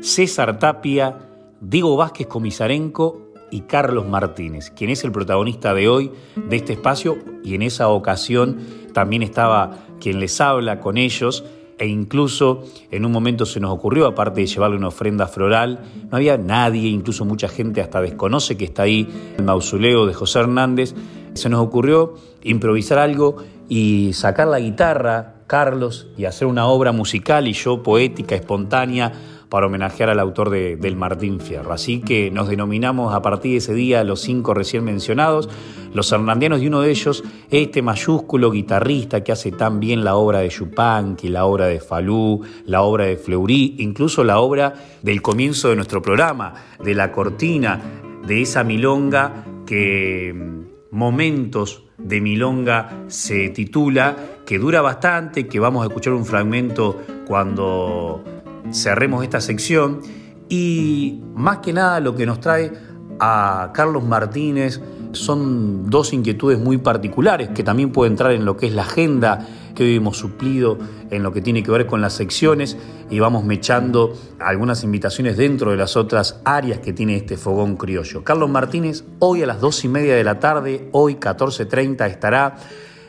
César 0.00 0.56
Tapia, 0.60 1.18
Diego 1.60 1.96
Vázquez 1.96 2.28
Comisarenco 2.28 3.32
y 3.50 3.62
Carlos 3.62 4.06
Martínez, 4.06 4.70
quien 4.70 4.90
es 4.90 5.02
el 5.02 5.10
protagonista 5.10 5.74
de 5.74 5.88
hoy 5.88 6.12
de 6.48 6.56
este 6.56 6.74
espacio. 6.74 7.18
Y 7.42 7.56
en 7.56 7.62
esa 7.62 7.88
ocasión 7.88 8.58
también 8.92 9.24
estaba 9.24 9.78
quien 10.00 10.20
les 10.20 10.40
habla 10.40 10.78
con 10.78 10.96
ellos 10.96 11.44
e 11.78 11.86
incluso 11.86 12.64
en 12.90 13.04
un 13.04 13.12
momento 13.12 13.46
se 13.46 13.60
nos 13.60 13.72
ocurrió, 13.72 14.06
aparte 14.06 14.40
de 14.40 14.46
llevarle 14.46 14.76
una 14.76 14.88
ofrenda 14.88 15.26
floral, 15.26 15.80
no 16.10 16.16
había 16.16 16.36
nadie, 16.38 16.88
incluso 16.88 17.24
mucha 17.24 17.48
gente 17.48 17.80
hasta 17.80 18.00
desconoce 18.00 18.56
que 18.56 18.64
está 18.64 18.82
ahí 18.82 19.08
el 19.36 19.44
mausoleo 19.44 20.06
de 20.06 20.14
José 20.14 20.40
Hernández, 20.40 20.94
se 21.34 21.48
nos 21.48 21.60
ocurrió 21.60 22.14
improvisar 22.42 22.98
algo 22.98 23.36
y 23.68 24.12
sacar 24.12 24.48
la 24.48 24.60
guitarra, 24.60 25.36
Carlos, 25.46 26.08
y 26.16 26.24
hacer 26.24 26.46
una 26.46 26.66
obra 26.66 26.92
musical 26.92 27.48
y 27.48 27.52
yo 27.52 27.82
poética, 27.82 28.34
espontánea, 28.34 29.12
para 29.52 29.66
homenajear 29.66 30.08
al 30.08 30.18
autor 30.18 30.48
de, 30.48 30.76
del 30.76 30.96
Martín 30.96 31.38
Fierro. 31.38 31.74
Así 31.74 32.00
que 32.00 32.30
nos 32.30 32.48
denominamos 32.48 33.14
a 33.14 33.20
partir 33.20 33.52
de 33.52 33.58
ese 33.58 33.74
día 33.74 34.02
los 34.02 34.22
cinco 34.22 34.54
recién 34.54 34.82
mencionados, 34.82 35.50
los 35.92 36.10
hernandianos, 36.10 36.62
y 36.62 36.68
uno 36.68 36.80
de 36.80 36.90
ellos, 36.90 37.22
este 37.50 37.82
mayúsculo 37.82 38.50
guitarrista 38.50 39.22
que 39.22 39.30
hace 39.30 39.52
tan 39.52 39.78
bien 39.78 40.04
la 40.04 40.14
obra 40.14 40.38
de 40.38 40.48
Yupanqui, 40.48 41.28
la 41.28 41.44
obra 41.44 41.66
de 41.66 41.80
Falú, 41.80 42.40
la 42.64 42.80
obra 42.80 43.04
de 43.04 43.18
Fleury, 43.18 43.76
incluso 43.80 44.24
la 44.24 44.38
obra 44.38 44.72
del 45.02 45.20
comienzo 45.20 45.68
de 45.68 45.76
nuestro 45.76 46.00
programa, 46.00 46.54
de 46.82 46.94
la 46.94 47.12
cortina, 47.12 47.78
de 48.26 48.40
esa 48.40 48.64
milonga 48.64 49.44
que 49.66 50.32
mm, 50.34 50.96
momentos 50.96 51.82
de 51.98 52.22
Milonga 52.22 53.04
se 53.08 53.50
titula, 53.50 54.16
que 54.46 54.58
dura 54.58 54.80
bastante, 54.80 55.46
que 55.46 55.60
vamos 55.60 55.84
a 55.84 55.88
escuchar 55.88 56.14
un 56.14 56.24
fragmento 56.24 57.02
cuando 57.26 58.24
cerremos 58.70 59.24
esta 59.24 59.40
sección 59.40 60.00
y 60.48 61.20
más 61.34 61.58
que 61.58 61.72
nada 61.72 62.00
lo 62.00 62.14
que 62.14 62.26
nos 62.26 62.40
trae 62.40 62.72
a 63.18 63.70
Carlos 63.74 64.04
Martínez 64.04 64.80
son 65.12 65.90
dos 65.90 66.12
inquietudes 66.12 66.58
muy 66.58 66.78
particulares 66.78 67.50
que 67.50 67.62
también 67.62 67.92
pueden 67.92 68.14
entrar 68.14 68.32
en 68.32 68.44
lo 68.44 68.56
que 68.56 68.66
es 68.66 68.74
la 68.74 68.82
agenda 68.82 69.46
que 69.74 69.84
hoy 69.84 69.96
hemos 69.96 70.16
suplido 70.16 70.78
en 71.10 71.22
lo 71.22 71.32
que 71.32 71.40
tiene 71.40 71.62
que 71.62 71.70
ver 71.70 71.86
con 71.86 72.00
las 72.00 72.14
secciones 72.14 72.76
y 73.10 73.18
vamos 73.20 73.44
mechando 73.44 74.14
algunas 74.38 74.84
invitaciones 74.84 75.36
dentro 75.36 75.70
de 75.70 75.76
las 75.76 75.96
otras 75.96 76.40
áreas 76.44 76.80
que 76.80 76.92
tiene 76.92 77.16
este 77.16 77.36
fogón 77.36 77.76
criollo. 77.76 78.24
Carlos 78.24 78.50
Martínez 78.50 79.04
hoy 79.18 79.42
a 79.42 79.46
las 79.46 79.60
dos 79.60 79.84
y 79.84 79.88
media 79.88 80.14
de 80.14 80.24
la 80.24 80.38
tarde, 80.38 80.88
hoy 80.92 81.16
14.30 81.16 82.08
estará 82.08 82.56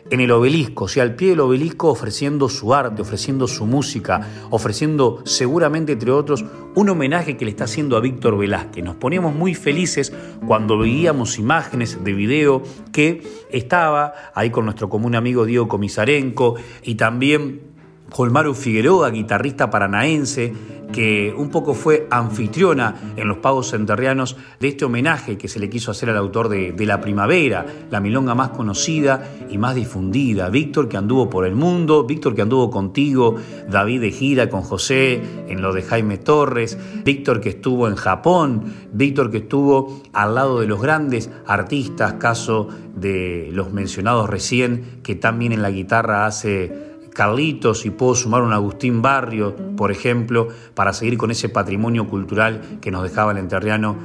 en 0.09 0.19
el 0.19 0.31
obelisco, 0.31 0.85
o 0.85 0.87
sea, 0.87 1.03
al 1.03 1.15
pie 1.15 1.29
del 1.29 1.39
obelisco 1.39 1.89
ofreciendo 1.89 2.49
su 2.49 2.73
arte, 2.73 3.01
ofreciendo 3.01 3.47
su 3.47 3.65
música, 3.65 4.27
ofreciendo 4.49 5.21
seguramente, 5.25 5.93
entre 5.93 6.11
otros, 6.11 6.45
un 6.75 6.89
homenaje 6.89 7.37
que 7.37 7.45
le 7.45 7.51
está 7.51 7.65
haciendo 7.65 7.97
a 7.97 7.99
Víctor 7.99 8.37
Velázquez. 8.37 8.83
Nos 8.83 8.95
poníamos 8.95 9.33
muy 9.33 9.55
felices 9.55 10.13
cuando 10.45 10.77
veíamos 10.77 11.39
imágenes 11.39 12.03
de 12.03 12.13
video 12.13 12.63
que 12.91 13.23
estaba 13.49 14.13
ahí 14.33 14.49
con 14.49 14.65
nuestro 14.65 14.89
común 14.89 15.15
amigo 15.15 15.45
Diego 15.45 15.67
Comisarenco 15.67 16.55
y 16.83 16.95
también 16.95 17.72
Colmaru 18.13 18.53
Figueroa, 18.53 19.09
guitarrista 19.09 19.71
paranaense, 19.71 20.53
que 20.93 21.33
un 21.35 21.49
poco 21.49 21.73
fue 21.73 22.07
anfitriona 22.11 23.13
en 23.17 23.27
los 23.27 23.39
pagos 23.39 23.73
enterrianos 23.73 24.37
de 24.59 24.67
este 24.67 24.85
homenaje 24.85 25.39
que 25.39 25.47
se 25.47 25.59
le 25.59 25.67
quiso 25.67 25.89
hacer 25.89 26.11
al 26.11 26.17
autor 26.17 26.47
de, 26.47 26.85
La 26.85 27.01
Primavera, 27.01 27.65
la 27.89 27.99
milonga 27.99 28.35
más 28.35 28.49
conocida 28.49 29.27
y 29.49 29.57
más 29.57 29.73
difundida. 29.73 30.49
Víctor 30.49 30.87
que 30.87 30.97
anduvo 30.97 31.29
por 31.29 31.47
el 31.47 31.55
mundo, 31.55 32.03
Víctor 32.03 32.35
que 32.35 32.43
anduvo 32.43 32.69
contigo, 32.69 33.35
David 33.67 34.01
de 34.01 34.11
gira 34.11 34.47
con 34.47 34.61
José 34.61 35.19
en 35.47 35.63
lo 35.63 35.73
de 35.73 35.81
Jaime 35.81 36.19
Torres, 36.19 36.77
Víctor 37.03 37.41
que 37.41 37.49
estuvo 37.49 37.87
en 37.87 37.95
Japón, 37.95 38.63
Víctor 38.91 39.31
que 39.31 39.37
estuvo 39.37 40.03
al 40.13 40.35
lado 40.35 40.59
de 40.59 40.67
los 40.67 40.79
grandes 40.79 41.31
artistas, 41.47 42.13
caso 42.13 42.67
de 42.95 43.49
los 43.51 43.73
mencionados 43.73 44.29
recién, 44.29 44.99
que 45.01 45.15
también 45.15 45.51
en 45.51 45.63
la 45.63 45.71
guitarra 45.71 46.27
hace 46.27 46.92
Carlitos 47.13 47.85
y 47.85 47.89
puedo 47.89 48.15
sumar 48.15 48.41
un 48.41 48.53
Agustín 48.53 49.01
Barrio, 49.01 49.55
por 49.75 49.91
ejemplo, 49.91 50.47
para 50.73 50.93
seguir 50.93 51.17
con 51.17 51.31
ese 51.31 51.49
patrimonio 51.49 52.07
cultural 52.07 52.79
que 52.81 52.91
nos 52.91 53.03
dejaba 53.03 53.31
el 53.31 53.37
enterriano 53.37 53.95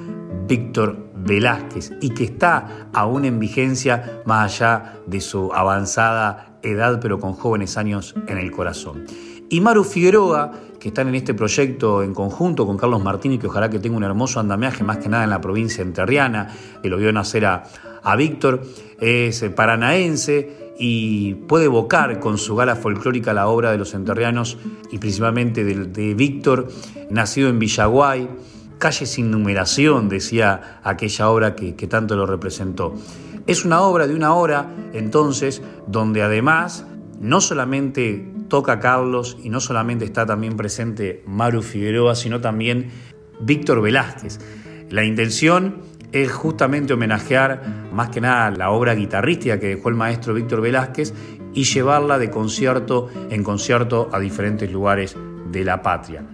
Víctor 0.46 1.10
Velázquez 1.14 1.92
y 2.00 2.10
que 2.10 2.24
está 2.24 2.88
aún 2.92 3.24
en 3.24 3.38
vigencia 3.38 4.22
más 4.24 4.60
allá 4.60 4.94
de 5.06 5.20
su 5.20 5.52
avanzada 5.52 6.58
edad, 6.62 6.98
pero 7.00 7.18
con 7.18 7.34
jóvenes 7.34 7.76
años 7.76 8.14
en 8.26 8.38
el 8.38 8.50
corazón. 8.50 9.04
Y 9.50 9.60
Maru 9.60 9.84
Figueroa, 9.84 10.52
que 10.78 10.88
están 10.88 11.08
en 11.08 11.14
este 11.14 11.32
proyecto 11.32 12.02
en 12.02 12.12
conjunto 12.14 12.66
con 12.66 12.76
Carlos 12.76 13.02
Martínez, 13.02 13.40
que 13.40 13.46
ojalá 13.46 13.70
que 13.70 13.78
tenga 13.78 13.96
un 13.96 14.04
hermoso 14.04 14.40
andamiaje, 14.40 14.84
más 14.84 14.98
que 14.98 15.08
nada 15.08 15.24
en 15.24 15.30
la 15.30 15.40
provincia 15.40 15.82
enterriana, 15.82 16.48
que 16.82 16.88
lo 16.88 16.98
vio 16.98 17.12
nacer 17.12 17.46
a, 17.46 17.64
a 18.02 18.16
Víctor, 18.16 18.62
es 19.00 19.42
paranaense 19.54 20.67
y 20.78 21.34
puede 21.34 21.64
evocar 21.64 22.20
con 22.20 22.38
su 22.38 22.54
gala 22.54 22.76
folclórica 22.76 23.32
la 23.32 23.48
obra 23.48 23.72
de 23.72 23.78
los 23.78 23.94
enterrianos 23.94 24.58
y 24.92 24.98
principalmente 24.98 25.64
de, 25.64 26.14
Víctor, 26.14 26.68
nacido 27.10 27.48
en 27.48 27.58
Villaguay, 27.58 28.28
calle 28.78 29.06
sin 29.06 29.30
numeración, 29.30 30.08
decía 30.08 30.80
aquella 30.84 31.30
obra 31.30 31.56
que, 31.56 31.74
que 31.74 31.88
tanto 31.88 32.14
lo 32.14 32.26
representó. 32.26 32.94
Es 33.46 33.64
una 33.64 33.80
obra 33.80 34.06
de 34.06 34.14
una 34.14 34.34
hora, 34.34 34.70
entonces, 34.92 35.62
donde 35.86 36.22
además 36.22 36.86
no 37.20 37.40
solamente 37.40 38.32
toca 38.48 38.78
Carlos 38.78 39.36
y 39.42 39.50
no 39.50 39.60
solamente 39.60 40.04
está 40.04 40.26
también 40.26 40.56
presente 40.56 41.22
Maru 41.26 41.62
Figueroa, 41.62 42.14
sino 42.14 42.40
también 42.40 42.90
Víctor 43.40 43.82
Velázquez. 43.82 44.38
La 44.90 45.04
intención 45.04 45.76
es 46.12 46.32
justamente 46.32 46.92
homenajear 46.92 47.62
más 47.92 48.08
que 48.10 48.20
nada 48.20 48.50
la 48.50 48.70
obra 48.70 48.94
guitarrística 48.94 49.58
que 49.58 49.68
dejó 49.68 49.88
el 49.88 49.94
maestro 49.94 50.34
Víctor 50.34 50.60
Velázquez 50.60 51.12
y 51.54 51.64
llevarla 51.64 52.18
de 52.18 52.30
concierto 52.30 53.08
en 53.30 53.42
concierto 53.42 54.08
a 54.12 54.18
diferentes 54.18 54.70
lugares 54.70 55.16
de 55.50 55.64
la 55.64 55.82
patria. 55.82 56.24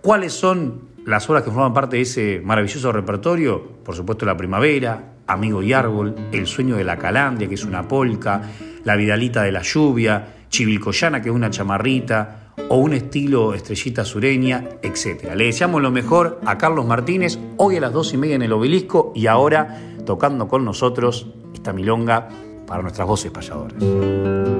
¿Cuáles 0.00 0.32
son 0.32 0.88
las 1.04 1.28
obras 1.28 1.42
que 1.42 1.50
forman 1.50 1.74
parte 1.74 1.96
de 1.96 2.02
ese 2.02 2.40
maravilloso 2.44 2.92
repertorio? 2.92 3.62
Por 3.84 3.94
supuesto 3.94 4.26
La 4.26 4.36
Primavera, 4.36 5.12
Amigo 5.26 5.62
y 5.62 5.72
Árbol, 5.72 6.14
El 6.32 6.46
Sueño 6.46 6.76
de 6.76 6.84
la 6.84 6.96
Calandia, 6.96 7.48
que 7.48 7.54
es 7.54 7.64
una 7.64 7.86
polca, 7.86 8.42
La 8.84 8.96
Vidalita 8.96 9.42
de 9.42 9.52
la 9.52 9.62
Lluvia, 9.62 10.26
Chivilcoyana, 10.48 11.22
que 11.22 11.28
es 11.28 11.34
una 11.34 11.50
chamarrita, 11.50 12.39
o 12.68 12.76
un 12.76 12.92
estilo 12.94 13.54
estrellita 13.54 14.04
sureña, 14.04 14.64
etc. 14.82 15.34
Le 15.34 15.46
deseamos 15.46 15.82
lo 15.82 15.90
mejor 15.90 16.40
a 16.44 16.58
Carlos 16.58 16.86
Martínez 16.86 17.38
hoy 17.56 17.76
a 17.76 17.80
las 17.80 17.92
dos 17.92 18.12
y 18.12 18.16
media 18.16 18.36
en 18.36 18.42
el 18.42 18.52
obelisco 18.52 19.12
y 19.14 19.26
ahora 19.26 19.80
tocando 20.04 20.48
con 20.48 20.64
nosotros 20.64 21.26
esta 21.54 21.72
milonga 21.72 22.28
para 22.66 22.82
nuestras 22.82 23.06
voces 23.06 23.30
payadoras. 23.30 24.59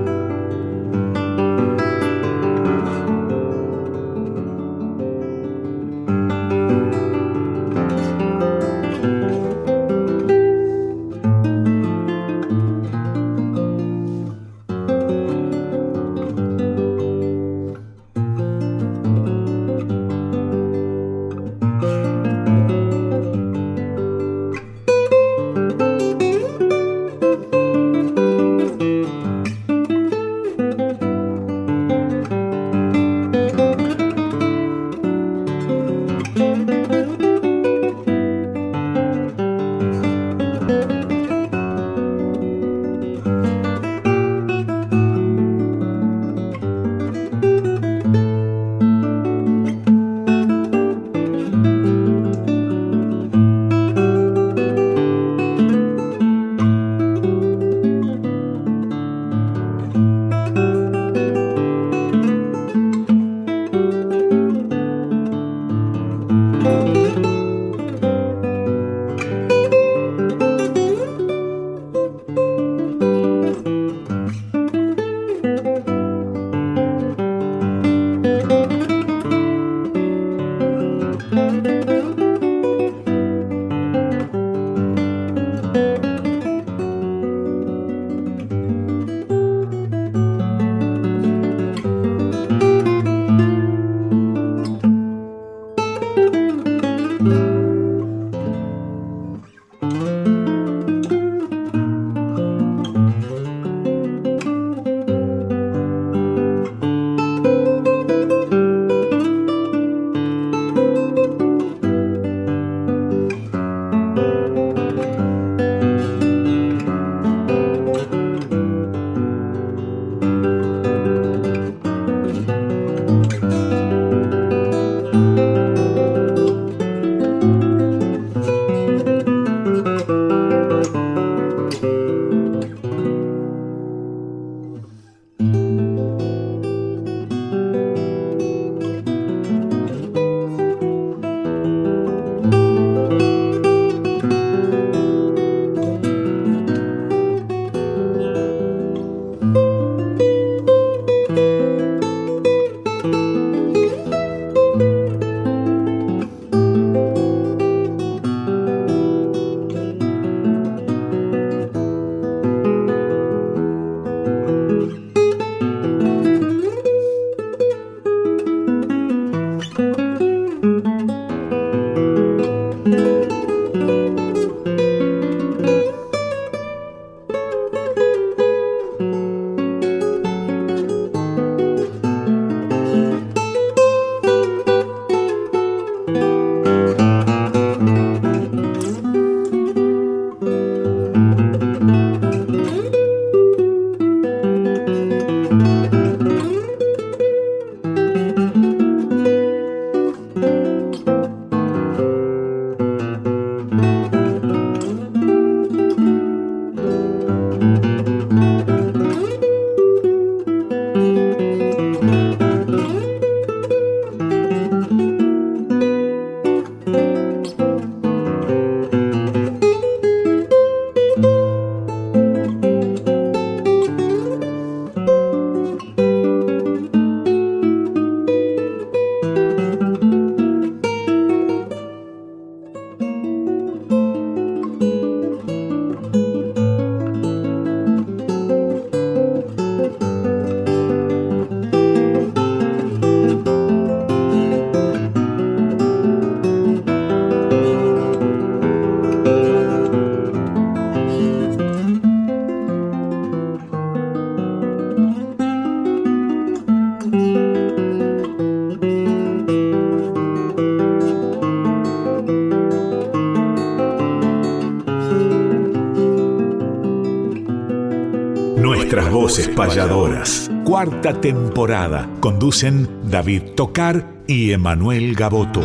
Cuarta 270.64 271.20
temporada. 271.20 272.10
Conducen 272.18 272.88
David 273.04 273.52
Tocar 273.54 274.04
y 274.26 274.50
Emanuel 274.50 275.14
Gaboto. 275.14 275.62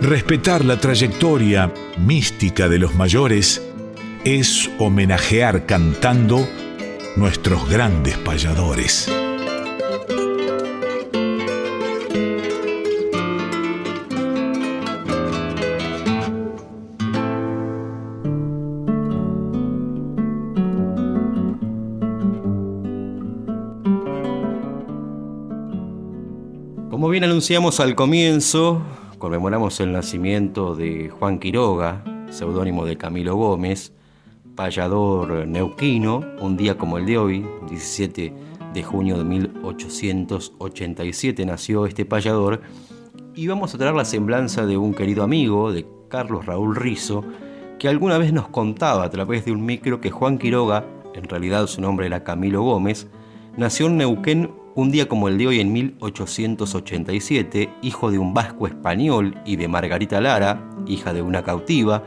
Respetar 0.00 0.64
la 0.64 0.80
trayectoria 0.80 1.70
mística 1.98 2.70
de 2.70 2.78
los 2.78 2.94
mayores 2.94 3.62
es 4.24 4.70
homenajear 4.78 5.66
cantando 5.66 6.48
nuestros 7.16 7.68
grandes 7.68 8.16
payadores. 8.16 9.10
Bien 27.18 27.30
anunciamos 27.30 27.80
al 27.80 27.96
comienzo, 27.96 28.80
conmemoramos 29.18 29.80
el 29.80 29.90
nacimiento 29.90 30.76
de 30.76 31.10
Juan 31.10 31.40
Quiroga, 31.40 32.04
seudónimo 32.30 32.86
de 32.86 32.96
Camilo 32.96 33.34
Gómez, 33.34 33.92
payador 34.54 35.48
neuquino, 35.48 36.24
un 36.40 36.56
día 36.56 36.78
como 36.78 36.96
el 36.96 37.06
de 37.06 37.18
hoy, 37.18 37.44
17 37.68 38.32
de 38.72 38.82
junio 38.84 39.18
de 39.18 39.24
1887 39.24 41.44
nació 41.44 41.86
este 41.86 42.04
payador, 42.04 42.60
y 43.34 43.48
vamos 43.48 43.74
a 43.74 43.78
traer 43.78 43.96
la 43.96 44.04
semblanza 44.04 44.64
de 44.64 44.76
un 44.76 44.94
querido 44.94 45.24
amigo, 45.24 45.72
de 45.72 45.88
Carlos 46.06 46.46
Raúl 46.46 46.76
Rizo, 46.76 47.24
que 47.80 47.88
alguna 47.88 48.18
vez 48.18 48.32
nos 48.32 48.46
contaba 48.46 49.02
a 49.02 49.10
través 49.10 49.44
de 49.44 49.50
un 49.50 49.66
micro 49.66 50.00
que 50.00 50.12
Juan 50.12 50.38
Quiroga, 50.38 50.84
en 51.14 51.24
realidad 51.24 51.66
su 51.66 51.80
nombre 51.80 52.06
era 52.06 52.22
Camilo 52.22 52.62
Gómez, 52.62 53.08
nació 53.56 53.88
en 53.88 53.96
Neuquén 53.96 54.52
un 54.78 54.92
día 54.92 55.08
como 55.08 55.26
el 55.26 55.38
de 55.38 55.48
hoy 55.48 55.58
en 55.58 55.72
1887, 55.72 57.68
hijo 57.82 58.12
de 58.12 58.18
un 58.20 58.32
vasco 58.32 58.68
español 58.68 59.34
y 59.44 59.56
de 59.56 59.66
Margarita 59.66 60.20
Lara, 60.20 60.70
hija 60.86 61.12
de 61.12 61.20
una 61.20 61.42
cautiva, 61.42 62.04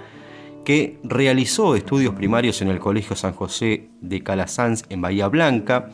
que 0.64 0.98
realizó 1.04 1.76
estudios 1.76 2.16
primarios 2.16 2.62
en 2.62 2.70
el 2.70 2.80
Colegio 2.80 3.18
San 3.18 3.34
José 3.34 3.90
de 4.00 4.24
Calasanz 4.24 4.84
en 4.88 5.02
Bahía 5.02 5.28
Blanca. 5.28 5.90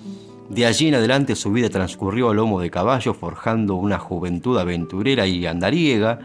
De 0.50 0.68
allí 0.68 0.90
en 0.90 0.94
adelante 0.94 1.36
su 1.36 1.52
vida 1.52 1.72
transcurrió 1.72 2.30
a 2.30 2.36
lomo 2.36 2.62
de 2.62 2.70
caballo, 2.70 3.16
forjando 3.16 3.74
una 3.74 3.98
juventud 3.98 4.60
aventurera 4.60 5.26
y 5.26 5.48
andariega. 5.48 6.20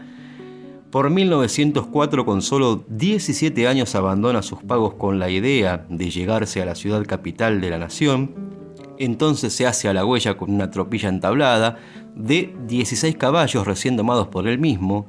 Por 0.91 1.09
1904, 1.09 2.27
con 2.27 2.43
solo 2.43 2.85
17 2.89 3.67
años, 3.67 3.95
abandona 3.95 4.43
sus 4.43 4.61
pagos 4.61 4.93
con 4.93 5.17
la 5.17 5.31
idea 5.31 5.87
de 5.89 6.11
llegarse 6.11 6.61
a 6.61 6.65
la 6.65 6.75
ciudad 6.75 7.03
capital 7.07 7.59
de 7.59 7.71
la 7.71 7.79
nación. 7.79 8.62
Entonces 8.99 9.53
se 9.53 9.65
hace 9.65 9.87
a 9.87 9.93
la 9.93 10.05
huella 10.05 10.37
con 10.37 10.51
una 10.51 10.69
tropilla 10.69 11.09
entablada 11.09 11.77
de 12.15 12.55
16 12.67 13.15
caballos 13.17 13.65
recién 13.65 13.97
domados 13.97 14.27
por 14.27 14.47
él 14.47 14.59
mismo. 14.59 15.07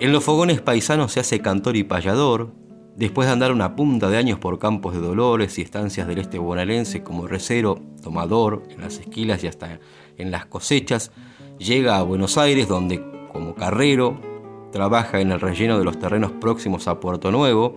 En 0.00 0.12
los 0.12 0.24
fogones 0.24 0.60
paisanos 0.60 1.12
se 1.12 1.20
hace 1.20 1.40
cantor 1.40 1.76
y 1.76 1.84
payador. 1.84 2.52
Después 2.96 3.26
de 3.26 3.32
andar 3.32 3.52
una 3.52 3.76
punta 3.76 4.08
de 4.10 4.16
años 4.16 4.38
por 4.38 4.58
campos 4.58 4.94
de 4.94 5.00
Dolores 5.00 5.58
y 5.58 5.62
estancias 5.62 6.08
del 6.08 6.18
este 6.18 6.38
bonaerense 6.38 7.02
como 7.02 7.28
recero, 7.28 7.80
tomador, 8.02 8.64
en 8.70 8.80
las 8.80 8.98
esquilas 8.98 9.44
y 9.44 9.46
hasta 9.46 9.78
en 10.16 10.30
las 10.30 10.46
cosechas, 10.46 11.12
llega 11.58 11.98
a 11.98 12.02
Buenos 12.02 12.38
Aires 12.38 12.66
donde, 12.66 13.04
como 13.32 13.54
carrero, 13.54 14.20
trabaja 14.72 15.20
en 15.20 15.32
el 15.32 15.40
relleno 15.40 15.78
de 15.78 15.84
los 15.84 15.98
terrenos 15.98 16.32
próximos 16.32 16.88
a 16.88 17.00
Puerto 17.00 17.30
Nuevo. 17.30 17.76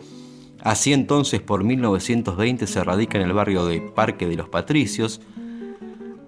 Así 0.64 0.94
entonces, 0.94 1.42
por 1.42 1.64
1920, 1.64 2.68
se 2.68 2.84
radica 2.84 3.18
en 3.18 3.26
el 3.26 3.34
barrio 3.34 3.66
de 3.66 3.82
Parque 3.82 4.28
de 4.28 4.36
los 4.36 4.50
Patricios, 4.50 5.22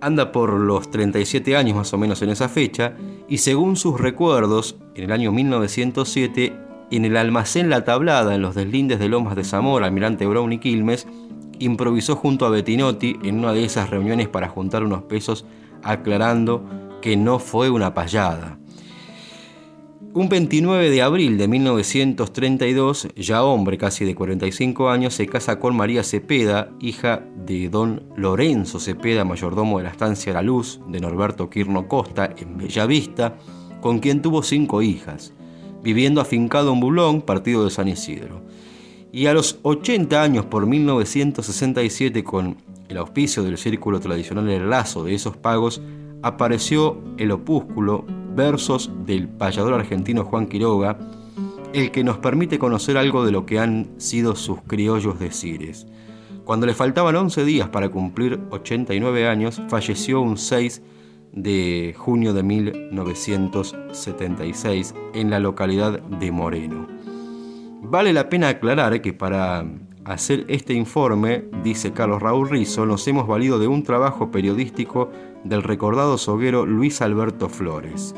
anda 0.02 0.32
por 0.32 0.52
los 0.54 0.92
37 0.92 1.56
años 1.56 1.78
más 1.78 1.94
o 1.94 1.98
menos 1.98 2.22
en 2.22 2.30
esa 2.30 2.50
fecha 2.50 2.94
y 3.30 3.38
según 3.38 3.78
sus 3.78 4.00
recuerdos, 4.00 4.76
en 4.96 5.06
el 5.06 5.12
año 5.12 5.32
1907, 5.32 6.54
en 6.92 7.06
el 7.06 7.16
almacén 7.16 7.70
La 7.70 7.86
Tablada, 7.86 8.36
en 8.36 8.42
los 8.42 8.54
deslindes 8.54 9.00
de 9.00 9.08
Lomas 9.08 9.36
de 9.36 9.46
Zamora, 9.46 9.86
Almirante 9.86 10.26
Brown 10.26 10.52
y 10.52 10.60
Quilmes, 10.60 11.08
improvisó 11.60 12.16
junto 12.16 12.46
a 12.46 12.50
Bettinotti 12.50 13.18
en 13.24 13.40
una 13.40 13.54
de 13.54 13.64
esas 13.64 13.90
reuniones 13.90 14.28
para 14.28 14.50
juntar 14.50 14.84
unos 14.84 15.04
pesos 15.04 15.46
aclarando 15.84 17.00
que 17.02 17.16
no 17.16 17.40
fue 17.40 17.70
una 17.70 17.94
payada. 17.94 18.58
Un 20.16 20.30
29 20.30 20.92
de 20.92 21.02
abril 21.02 21.40
de 21.40 21.48
1932, 21.48 23.08
ya 23.16 23.44
hombre 23.44 23.80
casi 23.80 24.06
de 24.06 24.14
45 24.14 24.92
años, 24.92 25.16
se 25.16 25.26
casa 25.26 25.58
con 25.58 25.76
María 25.76 26.04
Cepeda, 26.04 26.70
hija 26.80 27.24
de 27.36 27.68
don 27.68 28.04
Lorenzo 28.16 28.80
Cepeda, 28.80 29.26
mayordomo 29.26 29.80
de 29.80 29.86
la 29.86 29.90
estancia 29.90 30.34
La 30.34 30.44
Luz, 30.44 30.80
de 30.88 31.00
Norberto 31.00 31.50
Quirno 31.50 31.88
Costa, 31.88 32.32
en 32.38 32.60
Bellavista, 32.60 33.40
con 33.82 33.98
quien 33.98 34.22
tuvo 34.22 34.44
cinco 34.44 34.84
hijas, 34.84 35.34
viviendo 35.82 36.22
afincado 36.22 36.74
en 36.74 36.80
Bulón, 36.80 37.24
partido 37.24 37.64
de 37.64 37.72
San 37.72 37.88
Isidro. 37.88 38.44
Y 39.12 39.26
a 39.26 39.34
los 39.34 39.58
80 39.64 40.22
años, 40.22 40.46
por 40.46 40.68
1967, 40.68 42.24
con 42.24 42.58
el 42.88 42.98
auspicio 42.98 43.42
del 43.42 43.58
círculo 43.58 44.00
tradicional 44.00 44.48
El 44.48 44.70
Lazo 44.70 45.04
de 45.04 45.16
esos 45.16 45.38
pagos, 45.38 45.82
apareció 46.22 47.02
el 47.18 47.32
opúsculo 47.32 48.06
versos 48.36 48.92
del 49.06 49.28
payador 49.28 49.74
argentino 49.74 50.24
Juan 50.24 50.48
Quiroga, 50.48 50.98
el 51.74 51.92
que 51.92 52.04
nos 52.04 52.18
permite 52.18 52.58
conocer 52.60 52.98
algo 52.98 53.26
de 53.26 53.32
lo 53.32 53.46
que 53.46 53.60
han 53.60 53.92
sido 53.98 54.36
sus 54.36 54.62
criollos 54.62 55.20
decires. 55.20 55.88
Cuando 56.46 56.66
le 56.66 56.74
faltaban 56.74 57.16
11 57.16 57.46
días 57.46 57.70
para 57.70 57.88
cumplir 57.90 58.42
89 58.50 59.28
años, 59.28 59.62
falleció 59.70 60.20
un 60.22 60.38
6 60.38 60.82
de 61.32 61.96
junio 61.98 62.34
de 62.34 62.44
1976 62.44 64.94
en 65.14 65.30
la 65.30 65.40
localidad 65.40 66.02
de 66.02 66.32
Moreno. 66.32 66.88
Vale 67.82 68.12
la 68.14 68.30
pena 68.30 68.50
aclarar 68.50 69.02
que 69.02 69.14
para 69.14 69.66
hacer 70.06 70.46
este 70.48 70.74
informe, 70.74 71.46
dice 71.64 71.94
Carlos 71.94 72.22
Raúl 72.22 72.50
Rizzo, 72.50 72.86
nos 72.86 73.08
hemos 73.08 73.26
valido 73.28 73.58
de 73.58 73.68
un 73.68 73.84
trabajo 73.84 74.30
periodístico 74.32 75.10
del 75.44 75.64
recordado 75.64 76.18
soguero 76.18 76.66
Luis 76.66 77.02
Alberto 77.02 77.50
Flores. 77.50 78.16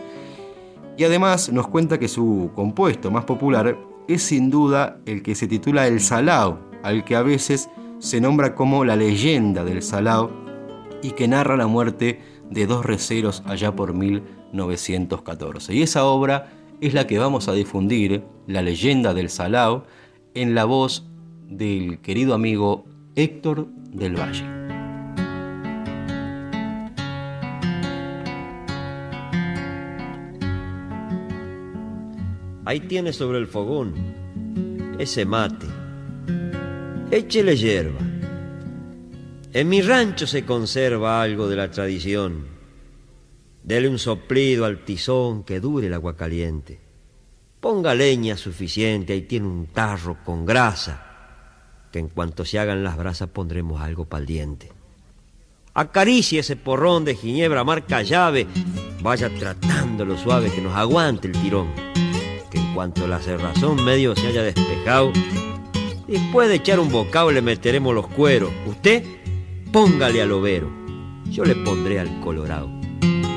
Y 0.98 1.04
además 1.04 1.52
nos 1.52 1.68
cuenta 1.68 2.00
que 2.00 2.08
su 2.08 2.52
compuesto 2.56 3.12
más 3.12 3.26
popular 3.26 3.78
es 4.08 4.24
sin 4.24 4.50
duda 4.50 5.00
el 5.06 5.24
que 5.24 5.36
se 5.36 5.48
titula 5.48 5.88
El 5.88 6.00
Salao, 6.00 6.60
al 6.84 7.04
que 7.04 7.16
a 7.16 7.24
veces 7.24 7.70
se 8.00 8.22
nombra 8.22 8.56
como 8.56 8.86
la 8.86 8.96
leyenda 8.96 9.64
del 9.64 9.82
Salao 9.82 10.32
y 11.02 11.12
que 11.12 11.28
narra 11.28 11.58
la 11.58 11.68
muerte 11.68 12.20
de 12.50 12.68
dos 12.68 12.86
receros 12.86 13.44
allá 13.46 13.76
por 13.76 13.94
1914. 13.94 15.74
Y 15.74 15.82
esa 15.82 16.06
obra 16.06 16.50
es 16.82 16.94
la 16.94 17.08
que 17.08 17.20
vamos 17.20 17.48
a 17.48 17.54
difundir, 17.54 18.24
la 18.48 18.62
leyenda 18.62 19.14
del 19.14 19.30
Salao, 19.30 19.86
en 20.34 20.54
la 20.56 20.66
voz 20.66 21.08
del 21.48 22.00
querido 22.00 22.34
amigo 22.34 22.86
Héctor 23.16 23.68
del 23.92 24.16
Valle. 24.20 24.64
Ahí 32.65 32.80
tiene 32.80 33.13
sobre 33.13 33.38
el 33.38 33.45
fogón 33.45 33.93
ese 34.97 35.23
mate. 35.23 35.67
Échele 37.12 37.56
hierba. 37.56 37.99
En 39.54 39.69
mi 39.69 39.84
rancho 39.84 40.25
se 40.25 40.45
conserva 40.45 41.21
algo 41.21 41.47
de 41.47 41.56
la 41.56 41.69
tradición. 41.69 42.47
Dele 43.63 43.88
un 43.88 43.99
soplido 43.99 44.65
al 44.65 44.84
tizón 44.84 45.43
que 45.43 45.60
dure 45.60 45.88
el 45.88 45.93
agua 45.93 46.17
caliente. 46.17 46.80
Ponga 47.60 47.93
leña 47.93 48.36
suficiente, 48.36 49.13
ahí 49.13 49.21
tiene 49.21 49.47
un 49.47 49.67
tarro 49.67 50.17
con 50.23 50.45
grasa, 50.45 51.04
que 51.91 51.99
en 51.99 52.10
cuanto 52.10 52.45
se 52.45 52.58
hagan 52.58 52.84
las 52.84 52.97
brasas 52.97 53.30
pondremos 53.30 53.80
algo 53.82 54.06
para 54.06 54.21
el 54.21 54.28
diente. 54.28 54.71
Acaricie 55.73 56.39
ese 56.39 56.56
porrón 56.56 57.06
de 57.06 57.15
ginebra 57.15 57.63
marca 57.63 58.01
llave, 58.01 58.47
vaya 59.01 59.30
tratándolo 59.30 60.17
suave 60.17 60.51
que 60.51 60.62
nos 60.62 60.75
aguante 60.75 61.28
el 61.28 61.34
tirón 61.34 61.86
cuanto 62.76 63.08
la 63.08 63.20
cerrazón 63.20 63.84
medio 63.86 64.14
se 64.18 64.28
haya 64.28 64.44
despejado, 64.44 65.14
después 66.08 66.50
de 66.50 66.56
echar 66.56 66.78
un 66.82 66.92
bocado 66.92 67.32
le 67.32 67.42
meteremos 67.42 67.96
los 67.96 68.08
cueros. 68.08 68.52
Usted 68.68 69.02
póngale 69.72 70.22
al 70.22 70.34
overo, 70.34 70.70
yo 71.30 71.46
le 71.46 71.56
pondré 71.56 72.02
al 72.02 72.20
colorado. 72.20 72.70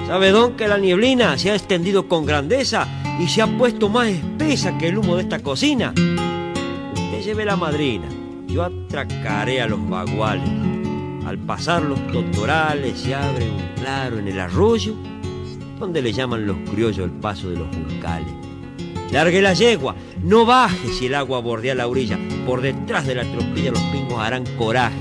¿Sabe 0.09 0.31
don 0.31 0.57
que 0.57 0.67
la 0.67 0.77
nieblina 0.77 1.39
se 1.39 1.53
ha 1.53 1.55
extendido 1.55 2.09
con 2.09 2.27
grandeza 2.27 2.89
y 3.21 3.29
se 3.29 3.41
ha 3.41 3.47
puesto 3.47 3.89
más 3.89 4.09
espesa 4.09 4.77
que 4.77 4.89
el 4.89 4.99
humo 4.99 5.15
de 5.15 5.23
esta 5.23 5.39
cocina? 5.39 5.95
Usted 5.97 7.23
lleve 7.23 7.45
la 7.45 7.57
madrina, 7.57 8.09
yo 8.49 8.65
atracaré 8.65 9.63
a 9.63 9.69
los 9.69 9.89
baguales. 9.89 10.51
Al 11.25 11.39
pasar 11.39 11.83
los 11.83 12.05
totorales 12.09 12.99
se 12.99 13.15
abre 13.15 13.49
un 13.49 13.83
claro 13.83 14.19
en 14.19 14.27
el 14.27 14.41
arroyo, 14.41 14.95
donde 15.79 16.03
le 16.03 16.13
llaman 16.13 16.45
los 16.45 16.57
criollos 16.71 17.05
el 17.05 17.13
paso 17.13 17.51
de 17.51 17.59
los 17.59 17.69
juncales 17.69 18.38
Largue 19.11 19.41
la 19.41 19.55
yegua, 19.55 19.97
no 20.23 20.45
baje 20.45 20.89
si 20.93 21.07
el 21.07 21.15
agua 21.15 21.41
bordea 21.41 21.75
la 21.75 21.89
orilla. 21.89 22.19
Por 22.47 22.61
detrás 22.61 23.07
de 23.07 23.15
la 23.15 23.25
tropilla 23.25 23.71
los 23.71 23.83
pingos 23.85 24.19
harán 24.19 24.45
coraje. 24.59 24.99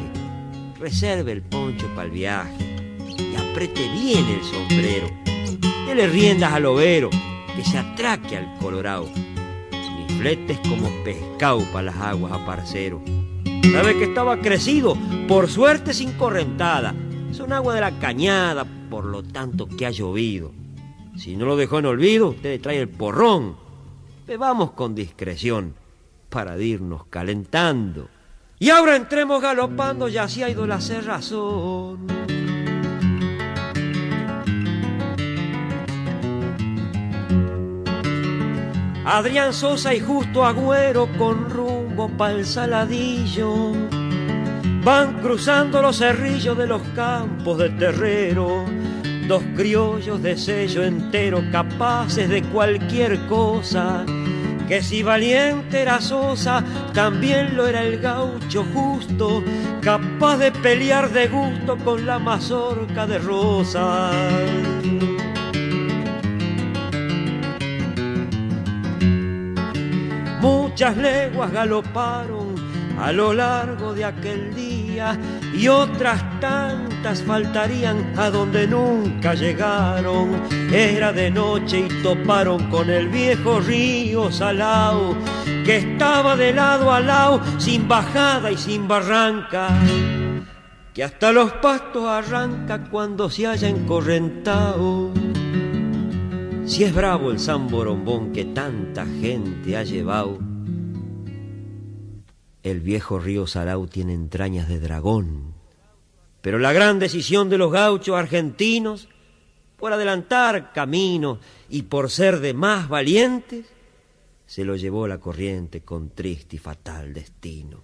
Reserve 0.80 1.34
el 1.34 1.42
poncho 1.42 1.88
para 1.94 2.04
el 2.04 2.12
viaje 2.12 2.54
y 3.18 3.36
apriete 3.36 3.90
bien 3.90 4.26
el 4.26 4.44
sombrero. 4.44 5.10
Dele 5.86 6.08
riendas 6.08 6.54
al 6.54 6.68
overo, 6.68 7.10
que 7.54 7.64
se 7.66 7.78
atraque 7.78 8.38
al 8.38 8.58
colorado. 8.60 9.10
Ni 9.72 10.18
fletes 10.18 10.60
como 10.60 10.90
pescado 11.04 11.60
para 11.74 11.88
las 11.88 11.98
aguas 11.98 12.32
a 12.32 12.46
parcero. 12.46 13.02
Sabe 13.74 13.98
que 13.98 14.06
estaba 14.06 14.40
crecido, 14.40 14.98
por 15.28 15.50
suerte 15.50 15.94
sin 15.94 16.14
correntada. 16.14 16.96
Son 17.34 17.52
agua 17.52 17.76
de 17.76 17.82
la 17.82 18.00
cañada, 18.00 18.66
por 18.90 19.04
lo 19.04 19.22
tanto 19.22 19.68
que 19.68 19.86
ha 19.86 19.92
llovido. 19.92 20.54
Si 21.18 21.36
no 21.36 21.46
lo 21.46 21.58
dejó 21.58 21.80
en 21.80 21.88
olvido, 21.88 22.30
usted 22.30 22.62
trae 22.62 22.80
el 22.80 22.88
porrón 22.88 23.67
bebamos 24.28 24.72
con 24.72 24.94
discreción 24.94 25.74
para 26.30 26.58
irnos 26.58 27.06
calentando. 27.10 28.10
Y 28.60 28.70
ahora 28.70 28.98
entremos 28.98 29.42
galopando, 29.42 30.10
ya 30.10 30.28
si 30.28 30.44
ha 30.44 30.50
ido 30.50 30.68
la 30.68 30.82
cerrazón. 30.82 32.06
Adrián 39.06 39.54
Sosa 39.54 39.96
y 39.96 40.02
Justo 40.02 40.44
Agüero 40.44 41.08
con 41.18 41.50
rumbo 41.50 42.10
pa'l 42.10 42.46
saladillo 42.46 43.72
van 44.84 45.22
cruzando 45.22 45.82
los 45.82 45.98
cerrillos 45.98 46.58
de 46.58 46.68
los 46.68 46.82
campos 46.94 47.58
de 47.58 47.70
terrero 47.70 48.66
dos 49.28 49.44
criollos 49.58 50.22
de 50.24 50.38
sello 50.38 50.84
entero 50.84 51.44
capaces 51.52 52.30
de 52.30 52.42
cualquier 52.44 53.20
cosa. 53.28 54.06
Que 54.68 54.82
si 54.82 55.02
valiente 55.02 55.82
era 55.82 56.02
Sosa, 56.02 56.64
también 56.94 57.56
lo 57.56 57.68
era 57.68 57.84
el 57.84 58.00
gaucho 58.00 58.66
justo, 58.74 59.42
capaz 59.82 60.38
de 60.38 60.52
pelear 60.52 61.10
de 61.12 61.28
gusto 61.28 61.78
con 61.78 62.06
la 62.06 62.20
mazorca 62.20 63.08
de 63.08 63.18
rosa. 63.18 64.12
Muchas 70.42 70.98
leguas 70.98 71.52
galoparon 71.52 72.47
a 72.98 73.12
lo 73.12 73.34
largo 73.34 73.94
de 73.94 74.06
aquel 74.06 74.54
día 74.54 75.18
y 75.54 75.68
otras 75.68 76.40
tantas 76.40 77.22
faltarían 77.24 78.14
a 78.18 78.30
donde 78.30 78.68
nunca 78.68 79.34
llegaron. 79.34 80.42
Era 80.72 81.14
de 81.14 81.30
noche 81.30 81.88
y 81.88 82.04
toparon 82.04 82.70
con 82.70 82.90
el 82.90 83.08
viejo 83.08 83.60
río 83.60 84.32
Salao, 84.32 85.16
que 85.66 85.78
estaba 85.78 86.36
de 86.36 86.54
lado 86.54 86.92
a 86.92 87.00
lado, 87.00 87.42
sin 87.58 87.88
bajada 87.88 88.52
y 88.52 88.58
sin 88.58 88.88
barranca, 88.88 89.70
que 90.94 91.04
hasta 91.04 91.32
los 91.32 91.54
pastos 91.54 92.08
arranca 92.08 92.84
cuando 92.90 93.30
se 93.30 93.48
haya 93.48 93.70
encorrentado. 93.70 95.12
Si 96.66 96.84
es 96.84 96.94
bravo 96.94 97.32
el 97.32 97.40
San 97.40 97.68
Borombón 97.68 98.34
que 98.34 98.44
tanta 98.44 99.06
gente 99.06 99.78
ha 99.78 99.84
llevado, 99.84 100.47
el 102.72 102.82
viejo 102.82 103.20
río 103.20 103.48
Salau 103.48 103.88
tiene 103.88 104.14
entrañas 104.14 104.68
de 104.68 104.80
dragón. 104.80 105.54
Pero 106.42 106.60
la 106.60 106.74
gran 106.74 107.00
decisión 107.00 107.50
de 107.50 107.58
los 107.58 107.72
gauchos 107.72 108.16
argentinos, 108.16 109.08
por 109.78 109.94
adelantar 109.94 110.74
caminos 110.74 111.40
y 111.70 111.84
por 111.84 112.10
ser 112.10 112.40
de 112.40 112.54
más 112.54 112.90
valientes, 112.90 113.68
se 114.46 114.66
lo 114.66 114.76
llevó 114.76 115.08
la 115.08 115.18
corriente 115.18 115.82
con 115.82 116.10
triste 116.10 116.58
y 116.58 116.60
fatal 116.60 117.14
destino. 117.14 117.84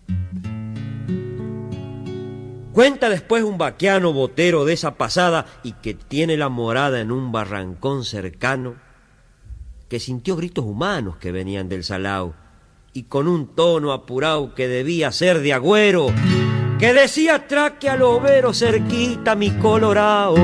Cuenta 2.74 3.10
después 3.10 3.44
un 3.44 3.58
vaquiano 3.58 4.14
botero 4.14 4.66
de 4.66 4.74
esa 4.74 4.96
pasada 4.96 5.46
y 5.64 5.74
que 5.74 5.94
tiene 5.94 6.38
la 6.38 6.50
morada 6.50 7.00
en 7.00 7.12
un 7.12 7.32
barrancón 7.32 8.04
cercano, 8.04 8.76
que 9.88 10.00
sintió 10.00 10.36
gritos 10.36 10.66
humanos 10.66 11.18
que 11.18 11.32
venían 11.32 11.70
del 11.70 11.84
Salao 11.84 12.43
y 12.94 13.04
con 13.04 13.28
un 13.28 13.56
tono 13.56 13.92
apurado 13.92 14.54
que 14.54 14.68
debía 14.68 15.12
ser 15.12 15.40
de 15.42 15.54
agüero, 15.54 16.14
que 16.78 16.94
decía 16.94 17.48
traque 17.48 17.90
al 17.90 18.04
overo 18.04 18.54
cerquita 18.54 19.36
mi 19.36 19.50
colorao. 19.52 20.36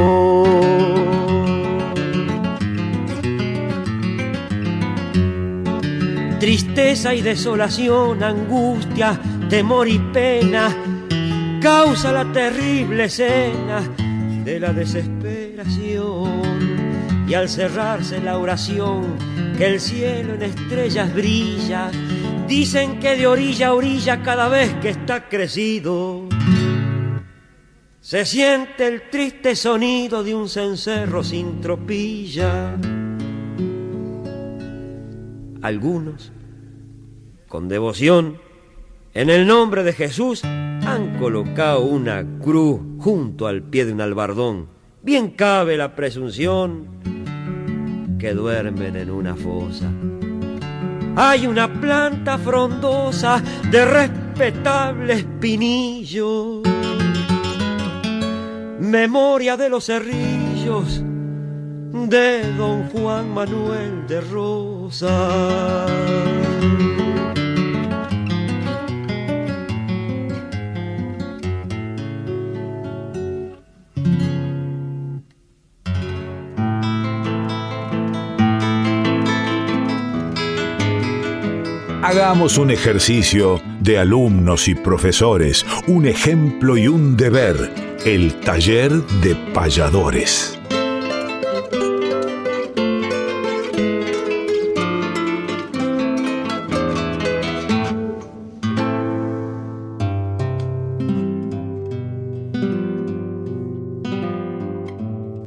Tristeza 6.39 7.13
y 7.13 7.21
desolación, 7.21 8.23
angustia, 8.23 9.19
temor 9.49 9.87
y 9.87 9.99
pena, 9.99 10.75
causa 11.61 12.11
la 12.11 12.31
terrible 12.31 13.05
escena 13.05 13.81
de 14.43 14.59
la 14.59 14.73
desesperación. 14.73 16.39
Y 17.27 17.35
al 17.35 17.47
cerrarse 17.47 18.19
la 18.21 18.39
oración, 18.39 19.15
que 19.55 19.67
el 19.67 19.79
cielo 19.79 20.33
en 20.33 20.41
estrellas 20.41 21.13
brilla, 21.13 21.91
Dicen 22.49 22.99
que 22.99 23.15
de 23.15 23.27
orilla 23.27 23.67
a 23.67 23.73
orilla 23.75 24.23
cada 24.23 24.49
vez 24.49 24.73
que 24.81 24.89
está 24.89 25.29
crecido 25.29 26.27
se 28.01 28.25
siente 28.25 28.87
el 28.87 29.07
triste 29.11 29.55
sonido 29.55 30.23
de 30.23 30.33
un 30.33 30.49
cencerro 30.49 31.23
sin 31.23 31.61
tropilla. 31.61 32.75
Algunos, 35.61 36.31
con 37.47 37.67
devoción, 37.67 38.39
en 39.13 39.29
el 39.29 39.45
nombre 39.45 39.83
de 39.83 39.93
Jesús, 39.93 40.43
han 40.43 41.19
colocado 41.19 41.81
una 41.81 42.25
cruz 42.41 42.81
junto 42.97 43.45
al 43.45 43.61
pie 43.61 43.85
de 43.85 43.93
un 43.93 44.01
albardón. 44.01 44.69
Bien 45.03 45.29
cabe 45.29 45.77
la 45.77 45.95
presunción 45.95 46.87
que 48.17 48.33
duermen 48.33 48.95
en 48.95 49.11
una 49.11 49.35
fosa 49.35 49.91
hay 51.15 51.47
una 51.47 51.67
planta 51.67 52.37
frondosa 52.37 53.41
de 53.69 53.85
respetable 53.85 55.13
espinillo. 55.13 56.61
Memoria 58.79 59.57
de 59.57 59.69
los 59.69 59.85
cerrillos 59.85 61.01
de 61.91 62.53
don 62.53 62.87
Juan 62.89 63.33
Manuel 63.33 64.07
de 64.07 64.21
Rosa. 64.21 65.85
Hagamos 82.09 82.57
un 82.57 82.71
ejercicio 82.71 83.61
de 83.81 83.99
alumnos 83.99 84.67
y 84.67 84.73
profesores, 84.73 85.63
un 85.85 86.07
ejemplo 86.07 86.75
y 86.75 86.87
un 86.87 87.15
deber, 87.15 87.71
el 88.03 88.33
taller 88.39 88.91
de 89.21 89.35
payadores. 89.53 90.59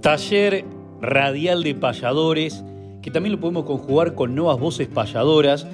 Taller 0.01 0.65
radial 1.01 1.65
de 1.65 1.75
payadores, 1.75 2.63
que 3.03 3.11
también 3.11 3.35
lo 3.35 3.41
podemos 3.41 3.65
conjugar 3.65 4.15
con 4.15 4.37
nuevas 4.37 4.61
voces 4.61 4.87
payadoras 4.87 5.67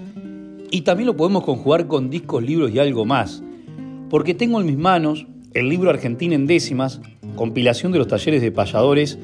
y 0.71 0.83
también 0.83 1.07
lo 1.07 1.17
podemos 1.17 1.45
conjugar 1.45 1.87
con 1.87 2.11
discos, 2.11 2.43
libros 2.43 2.71
y 2.73 2.79
algo 2.79 3.05
más. 3.05 3.43
Porque 4.11 4.35
tengo 4.35 4.61
en 4.61 4.67
mis 4.67 4.79
manos 4.79 5.27
el 5.55 5.69
libro 5.69 5.91
Argentina 5.91 6.35
en 6.35 6.47
décimas, 6.47 7.01
compilación 7.37 7.93
de 7.93 7.99
los 7.99 8.09
talleres 8.09 8.43
de 8.43 8.53
payadores, 8.53 9.19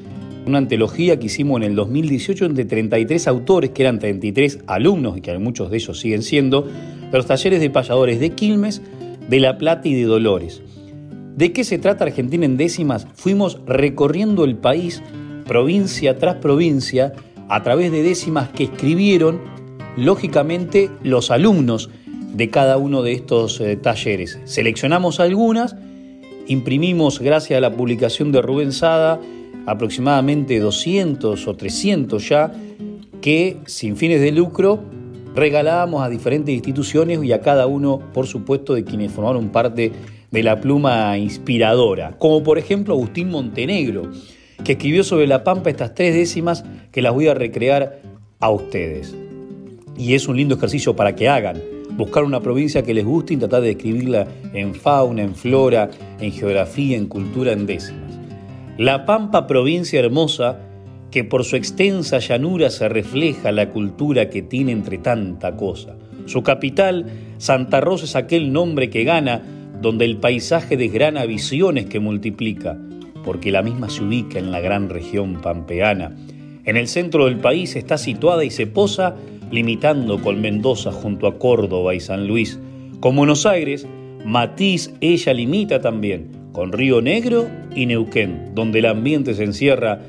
una 0.45 0.59
antología 0.59 1.17
que 1.17 1.27
hicimos 1.27 1.57
en 1.57 1.63
el 1.63 1.75
2018 1.75 2.45
entre 2.45 2.65
33 2.65 3.27
autores, 3.27 3.71
que 3.71 3.83
eran 3.83 3.99
33 3.99 4.59
alumnos 4.67 5.17
y 5.17 5.21
que 5.21 5.37
muchos 5.37 5.71
de 5.71 5.77
ellos 5.77 5.99
siguen 5.99 6.21
siendo, 6.21 6.63
de 6.63 7.17
los 7.17 7.25
talleres 7.25 7.59
de 7.59 7.69
payadores 7.69 8.19
de 8.19 8.31
Quilmes, 8.31 8.81
de 9.27 9.39
La 9.39 9.57
Plata 9.57 9.87
y 9.87 9.95
de 9.95 10.03
Dolores. 10.03 10.61
¿De 11.35 11.51
qué 11.51 11.63
se 11.63 11.79
trata 11.79 12.05
Argentina 12.05 12.45
en 12.45 12.57
décimas? 12.57 13.07
Fuimos 13.13 13.59
recorriendo 13.65 14.45
el 14.45 14.55
país, 14.55 15.01
provincia 15.45 16.17
tras 16.17 16.35
provincia, 16.35 17.13
a 17.49 17.61
través 17.63 17.91
de 17.91 18.03
décimas 18.03 18.49
que 18.49 18.65
escribieron 18.65 19.39
lógicamente 19.97 20.89
los 21.03 21.31
alumnos 21.31 21.89
de 22.33 22.49
cada 22.49 22.77
uno 22.77 23.01
de 23.01 23.13
estos 23.13 23.61
eh, 23.61 23.77
talleres. 23.77 24.39
Seleccionamos 24.45 25.19
algunas, 25.19 25.75
imprimimos 26.47 27.19
gracias 27.19 27.57
a 27.57 27.61
la 27.61 27.71
publicación 27.71 28.31
de 28.31 28.41
Rubén 28.41 28.71
Sada 28.71 29.19
aproximadamente 29.65 30.59
200 30.59 31.47
o 31.47 31.55
300 31.55 32.29
ya 32.29 32.51
que 33.21 33.57
sin 33.65 33.97
fines 33.97 34.21
de 34.21 34.31
lucro 34.31 34.83
regalábamos 35.33 36.03
a 36.03 36.09
diferentes 36.09 36.53
instituciones 36.53 37.23
y 37.23 37.33
a 37.33 37.41
cada 37.41 37.67
uno, 37.67 37.99
por 38.13 38.27
supuesto, 38.27 38.73
de 38.73 38.83
quienes 38.83 39.11
formaron 39.11 39.49
parte 39.49 39.91
de 40.31 40.43
la 40.43 40.61
pluma 40.61 41.17
inspiradora, 41.17 42.15
como 42.17 42.43
por 42.43 42.57
ejemplo 42.57 42.93
Agustín 42.93 43.29
Montenegro, 43.29 44.11
que 44.63 44.73
escribió 44.73 45.03
sobre 45.03 45.27
la 45.27 45.43
Pampa 45.43 45.69
estas 45.69 45.95
tres 45.95 46.13
décimas 46.13 46.63
que 46.91 47.01
las 47.01 47.13
voy 47.13 47.27
a 47.27 47.33
recrear 47.33 47.99
a 48.39 48.49
ustedes. 48.49 49.15
Y 49.97 50.13
es 50.13 50.27
un 50.27 50.37
lindo 50.37 50.55
ejercicio 50.55 50.95
para 50.95 51.15
que 51.15 51.29
hagan, 51.29 51.61
buscar 51.91 52.23
una 52.23 52.41
provincia 52.41 52.83
que 52.83 52.93
les 52.93 53.05
guste 53.05 53.33
y 53.33 53.37
tratar 53.37 53.61
de 53.61 53.69
describirla 53.69 54.27
en 54.53 54.75
fauna, 54.75 55.23
en 55.23 55.35
flora, 55.35 55.89
en 56.19 56.31
geografía, 56.31 56.97
en 56.97 57.07
cultura, 57.07 57.53
en 57.53 57.65
décimas. 57.65 58.13
La 58.77 59.05
Pampa, 59.05 59.47
provincia 59.47 59.99
hermosa, 59.99 60.59
que 61.11 61.23
por 61.23 61.45
su 61.45 61.55
extensa 61.55 62.19
llanura 62.19 62.69
se 62.69 62.89
refleja 62.89 63.53
la 63.53 63.69
cultura 63.69 64.29
que 64.29 64.41
tiene 64.41 64.73
entre 64.73 64.97
tanta 64.97 65.55
cosa. 65.55 65.95
Su 66.25 66.43
capital, 66.43 67.05
Santa 67.37 67.79
Rosa, 67.79 68.03
es 68.03 68.17
aquel 68.17 68.51
nombre 68.51 68.89
que 68.89 69.05
gana, 69.05 69.41
donde 69.81 70.03
el 70.03 70.17
paisaje 70.17 70.75
desgrana 70.75 71.25
visiones 71.25 71.85
que 71.85 72.01
multiplica, 72.01 72.77
porque 73.23 73.51
la 73.51 73.61
misma 73.61 73.89
se 73.89 74.03
ubica 74.03 74.39
en 74.39 74.51
la 74.51 74.59
gran 74.59 74.89
región 74.89 75.41
pampeana. 75.41 76.15
En 76.65 76.75
el 76.75 76.87
centro 76.87 77.25
del 77.25 77.37
país 77.37 77.75
está 77.77 77.97
situada 77.97 78.43
y 78.43 78.49
se 78.49 78.67
posa 78.67 79.15
limitando 79.55 80.21
con 80.21 80.41
Mendoza 80.41 80.91
junto 80.91 81.27
a 81.27 81.39
Córdoba 81.39 81.95
y 81.95 82.01
San 82.01 82.27
Luis. 82.27 82.59
Con 82.99 83.15
Buenos 83.15 83.45
Aires, 83.45 83.87
Matiz 84.25 84.93
ella 84.99 85.33
limita 85.33 85.79
también 85.79 86.31
con 86.51 86.71
Río 86.71 87.01
Negro 87.01 87.47
y 87.73 87.85
Neuquén, 87.85 88.51
donde 88.53 88.79
el 88.79 88.85
ambiente 88.85 89.33
se 89.33 89.45
encierra 89.45 90.01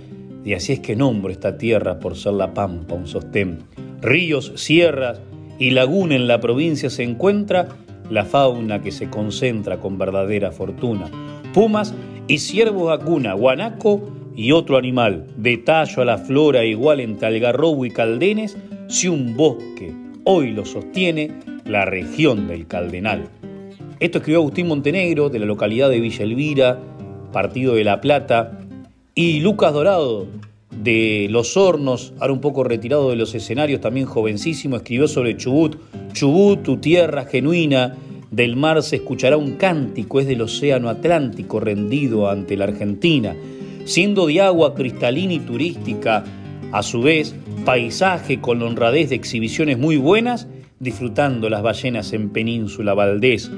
y 0.45 0.55
así 0.55 0.73
es 0.73 0.81
que 0.81 0.97
nombro 0.97 1.31
esta 1.31 1.59
tierra 1.59 1.99
por 2.01 2.17
ser 2.17 2.35
la 2.35 2.55
pampa, 2.55 2.95
un 2.95 3.07
sostén. 3.07 3.59
Ríos, 4.01 4.53
sierras 4.57 5.21
y 5.59 5.71
laguna 5.71 6.17
en 6.17 6.27
la 6.27 6.41
provincia 6.41 6.91
se 6.91 7.05
encuentra 7.05 7.69
la 8.11 8.25
fauna 8.25 8.83
que 8.83 8.91
se 8.91 9.11
concentra 9.11 9.79
con 9.79 9.97
verdadera 9.97 10.51
fortuna. 10.51 11.11
Pumas 11.55 11.95
y 12.27 12.39
ciervos 12.39 12.93
acuna, 12.93 13.35
guanaco 13.35 14.13
y 14.37 14.53
otro 14.53 14.77
animal. 14.77 15.27
De 15.37 15.57
tallo 15.57 16.03
a 16.03 16.05
la 16.05 16.19
flora 16.19 16.65
igual 16.65 17.01
entre 17.01 17.29
algarrobo 17.29 17.85
y 17.85 17.91
caldenes, 17.91 18.57
si 18.89 19.09
un 19.09 19.37
bosque 19.37 19.93
hoy 20.25 20.53
lo 20.53 20.65
sostiene 20.65 21.31
la 21.65 21.85
región 21.85 22.47
del 22.47 22.67
Caldenal. 22.67 23.29
Esto 23.99 24.19
escribió 24.19 24.41
Agustín 24.41 24.69
Montenegro 24.69 25.29
de 25.29 25.39
la 25.39 25.47
localidad 25.47 25.91
de 25.91 26.01
Villa 26.01 26.25
Elvira, 26.25 26.79
partido 27.33 27.75
de 27.75 27.85
La 27.85 28.01
Plata, 28.01 28.61
y 29.15 29.41
Lucas 29.41 29.73
Dorado, 29.73 30.27
de 30.71 31.27
Los 31.31 31.57
Hornos, 31.57 32.13
ahora 32.21 32.33
un 32.33 32.41
poco 32.41 32.63
retirado 32.63 33.11
de 33.11 33.17
los 33.17 33.35
escenarios, 33.35 33.81
también 33.81 34.07
jovencísimo, 34.07 34.77
escribió 34.77 35.09
sobre 35.09 35.37
Chubut. 35.37 35.77
Chubut, 36.13 36.63
tu 36.63 36.77
tierra 36.77 37.25
genuina, 37.25 37.97
del 38.31 38.57
mar 38.57 38.83
se 38.83 38.97
escuchará 38.97 39.37
un 39.37 39.53
cántico, 39.53 40.21
es 40.21 40.27
del 40.27 40.43
océano 40.43 40.89
Atlántico 40.89 41.61
rendido 41.61 42.29
ante 42.29 42.57
la 42.57 42.65
Argentina. 42.65 43.35
Siendo 43.85 44.27
de 44.27 44.41
agua 44.43 44.75
cristalina 44.75 45.33
y 45.33 45.41
turística, 45.41 46.25
a 46.73 46.83
su 46.83 47.01
vez, 47.01 47.35
paisaje 47.65 48.41
con 48.41 48.63
honradez 48.63 49.11
de 49.11 49.17
exhibiciones 49.17 49.79
muy 49.79 49.97
buenas, 49.97 50.49
disfrutando 50.79 51.49
las 51.49 51.63
ballenas 51.63 52.13
en 52.13 52.31
Península 52.31 52.95
Valdés, 52.95 53.51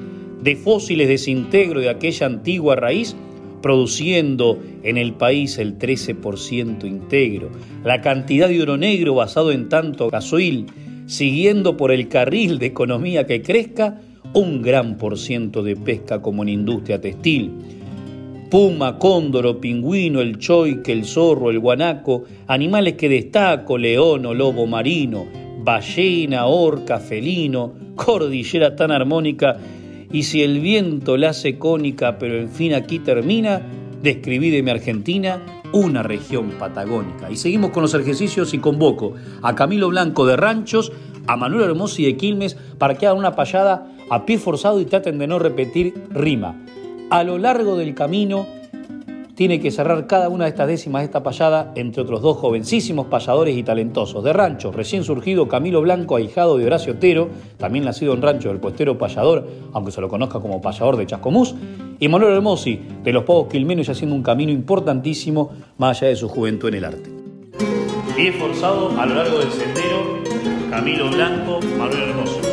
de 0.42 0.56
fósiles 0.56 1.08
desintegro 1.08 1.80
de 1.80 1.90
aquella 1.90 2.26
antigua 2.26 2.76
raíz, 2.76 3.16
produciendo 3.60 4.62
en 4.82 4.96
el 4.96 5.14
país 5.14 5.58
el 5.58 5.78
13% 5.78 6.84
íntegro, 6.84 7.50
la 7.84 8.00
cantidad 8.00 8.48
de 8.48 8.62
oro 8.62 8.76
negro 8.76 9.14
basado 9.14 9.50
en 9.50 9.68
tanto 9.68 10.08
gasoil, 10.10 10.66
siguiendo 11.06 11.76
por 11.76 11.90
el 11.90 12.08
carril 12.08 12.58
de 12.58 12.66
economía 12.66 13.26
que 13.26 13.42
crezca, 13.42 14.00
un 14.34 14.62
gran 14.62 14.98
por 14.98 15.18
ciento 15.18 15.62
de 15.62 15.74
pesca 15.74 16.20
como 16.20 16.42
en 16.42 16.50
industria 16.50 17.00
textil. 17.00 17.52
Puma, 18.50 18.98
cóndoro, 18.98 19.60
pingüino, 19.60 20.20
el 20.20 20.38
choique, 20.38 20.92
el 20.92 21.04
zorro, 21.04 21.50
el 21.50 21.58
guanaco, 21.58 22.24
animales 22.46 22.94
que 22.94 23.08
destaco, 23.08 23.76
león 23.76 24.24
o 24.24 24.32
lobo 24.32 24.66
marino, 24.66 25.26
ballena, 25.62 26.46
orca, 26.46 26.98
felino, 26.98 27.74
cordillera 27.94 28.74
tan 28.74 28.90
armónica 28.90 29.58
y 30.10 30.22
si 30.22 30.42
el 30.42 30.60
viento 30.60 31.16
la 31.18 31.30
hace 31.30 31.58
cónica, 31.58 32.18
pero 32.18 32.38
en 32.38 32.48
fin 32.48 32.72
aquí 32.72 32.98
termina, 32.98 33.60
describí 34.02 34.50
de 34.50 34.62
mi 34.62 34.70
Argentina 34.70 35.42
una 35.72 36.02
región 36.02 36.52
patagónica. 36.58 37.30
Y 37.30 37.36
seguimos 37.36 37.70
con 37.70 37.82
los 37.82 37.92
ejercicios 37.92 38.54
y 38.54 38.58
convoco 38.58 39.12
a 39.42 39.54
Camilo 39.54 39.88
Blanco 39.88 40.24
de 40.24 40.36
Ranchos, 40.36 40.92
a 41.26 41.36
Manuel 41.36 41.64
Hermosi 41.64 42.04
de 42.04 42.16
Quilmes, 42.16 42.56
para 42.78 42.94
que 42.94 43.06
hagan 43.06 43.18
una 43.18 43.36
payada 43.36 43.92
a 44.08 44.24
pie 44.24 44.38
forzado 44.38 44.80
y 44.80 44.86
traten 44.86 45.18
de 45.18 45.26
no 45.26 45.38
repetir 45.38 45.92
rima. 46.10 46.56
A 47.10 47.24
lo 47.24 47.38
largo 47.38 47.76
del 47.76 47.94
camino 47.94 48.46
tiene 49.34 49.60
que 49.60 49.70
cerrar 49.70 50.06
cada 50.06 50.28
una 50.28 50.44
de 50.44 50.50
estas 50.50 50.68
décimas 50.68 51.00
de 51.00 51.06
esta 51.06 51.22
payada 51.22 51.72
entre 51.74 52.02
otros 52.02 52.20
dos 52.20 52.36
jovencísimos 52.36 53.06
payadores 53.06 53.56
y 53.56 53.62
talentosos. 53.62 54.22
De 54.22 54.34
rancho, 54.34 54.72
recién 54.72 55.04
surgido 55.04 55.48
Camilo 55.48 55.80
Blanco, 55.80 56.16
ahijado 56.16 56.58
de 56.58 56.66
Horacio 56.66 56.94
Otero, 56.94 57.30
también 57.56 57.86
nacido 57.86 58.12
en 58.12 58.20
rancho 58.20 58.50
del 58.50 58.58
puestero 58.58 58.98
payador, 58.98 59.48
aunque 59.72 59.90
se 59.90 60.02
lo 60.02 60.08
conozca 60.10 60.38
como 60.40 60.60
payador 60.60 60.98
de 60.98 61.06
Chascomús, 61.06 61.54
y 61.98 62.08
Manuel 62.08 62.34
Hermosi, 62.34 62.78
de 63.02 63.12
los 63.12 63.24
Pavos 63.24 63.48
Quilmenos, 63.48 63.88
y 63.88 63.92
haciendo 63.92 64.14
un 64.14 64.22
camino 64.22 64.52
importantísimo 64.52 65.52
más 65.78 65.96
allá 65.96 66.08
de 66.08 66.16
su 66.16 66.28
juventud 66.28 66.68
en 66.68 66.74
el 66.74 66.84
arte. 66.84 67.10
Bien 68.16 68.34
forzado 68.34 68.90
a 69.00 69.06
lo 69.06 69.14
largo 69.14 69.38
del 69.38 69.50
sendero, 69.50 70.18
Camilo 70.68 71.08
Blanco, 71.10 71.60
Manuel 71.78 72.10
Hermosi. 72.10 72.47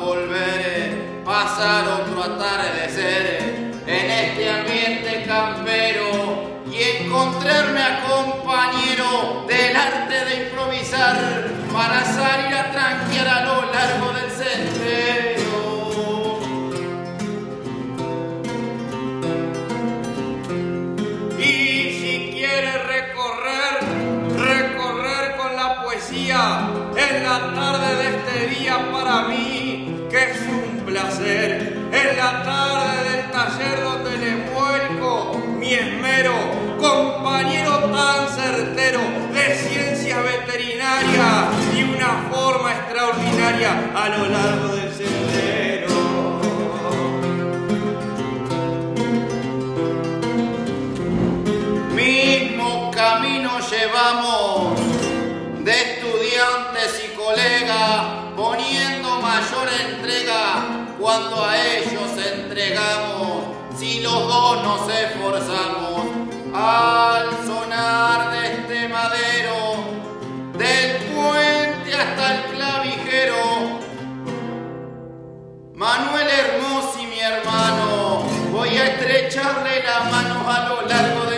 Volver, 0.00 1.22
pasar 1.24 1.84
otro 1.88 2.22
atardecer 2.22 3.72
en 3.86 4.10
este 4.10 4.50
ambiente 4.50 5.24
campero 5.26 6.62
y 6.70 7.04
encontrarme 7.04 7.80
a 7.80 8.02
compañero 8.04 9.44
del 9.48 9.76
arte 9.76 10.24
de 10.24 10.44
improvisar 10.44 11.50
para 11.72 12.04
salir 12.04 12.54
a 12.54 12.70
tranquear 12.70 13.28
a 13.28 13.44
lo 13.44 13.72
largo 13.72 14.12
del 14.12 14.30
sendero. 14.30 15.33
Para 29.14 29.28
mí, 29.28 30.08
que 30.10 30.30
es 30.30 30.40
un 30.48 30.84
placer, 30.84 31.88
en 31.92 32.16
la 32.16 32.42
tarde 32.42 33.10
del 33.10 33.30
taller 33.30 33.84
donde 33.84 34.16
le 34.18 34.34
vuelco 34.50 35.40
mi 35.56 35.72
esmero, 35.72 36.32
compañero 36.80 37.90
tan 37.92 38.28
certero 38.28 39.00
de 39.32 39.54
ciencias 39.54 40.18
veterinarias 40.20 41.46
y 41.76 41.82
una 41.84 42.28
forma 42.32 42.72
extraordinaria 42.72 43.92
a 43.94 44.08
lo 44.08 44.28
largo 44.28 44.68
del 44.74 44.92
sendero. 44.92 45.94
Mismo 51.94 52.90
camino 52.90 53.60
llevamos 53.60 54.80
de 55.64 55.72
estudiantes 55.72 57.04
y 57.06 57.16
colegas, 57.16 58.23
mayor 59.34 59.68
entrega 59.90 60.96
cuando 61.00 61.44
a 61.44 61.58
ellos 61.58 62.10
entregamos, 62.32 63.44
si 63.76 64.00
los 64.00 64.12
dos 64.12 64.62
nos 64.62 64.88
esforzamos 64.88 66.06
al 66.54 67.44
sonar 67.44 68.30
de 68.30 68.46
este 68.52 68.88
madero, 68.88 69.58
del 70.56 70.96
puente 71.12 71.94
hasta 71.94 72.34
el 72.34 72.42
clavijero. 72.54 73.80
Manuel 75.74 76.28
Hermoso 76.28 77.02
mi 77.02 77.18
hermano, 77.18 78.22
voy 78.52 78.68
a 78.68 78.86
estrecharle 78.86 79.82
la 79.82 80.10
mano 80.10 80.48
a 80.48 80.68
lo 80.68 80.82
largo 80.86 81.24
del 81.24 81.33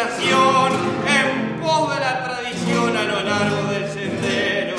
en 0.00 1.60
pos 1.60 1.92
de 1.92 2.00
la 2.00 2.22
tradición 2.22 2.96
a 2.96 3.02
lo 3.02 3.20
largo 3.24 3.64
del 3.64 3.90
sendero. 3.90 4.76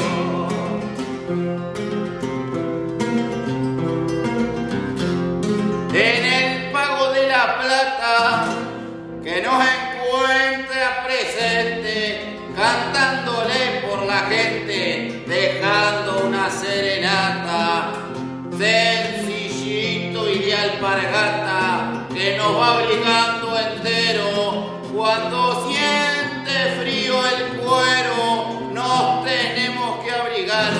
En 5.91 6.25
el 6.25 6.71
pago 6.71 7.11
de 7.11 7.27
la 7.27 7.57
plata 7.59 8.45
que 9.21 9.41
nos 9.41 9.61
encuentra 9.61 11.03
presente, 11.05 12.37
cantándole 12.55 13.81
por 13.89 14.05
la 14.05 14.19
gente, 14.19 15.25
dejando 15.27 16.27
una 16.27 16.49
serenata, 16.49 17.91
sencillito 18.57 20.29
y 20.29 20.39
de 20.39 20.55
alpargata 20.55 22.07
que 22.13 22.37
nos 22.37 22.55
va 22.57 22.77
obligando 22.77 23.59
entero 23.59 24.58
cuando 25.09 25.67
siente 25.67 26.79
frío 26.79 27.15
el 27.25 27.57
cuero, 27.57 28.69
nos 28.71 29.25
tenemos 29.25 30.05
que 30.05 30.11
abrigar 30.11 30.71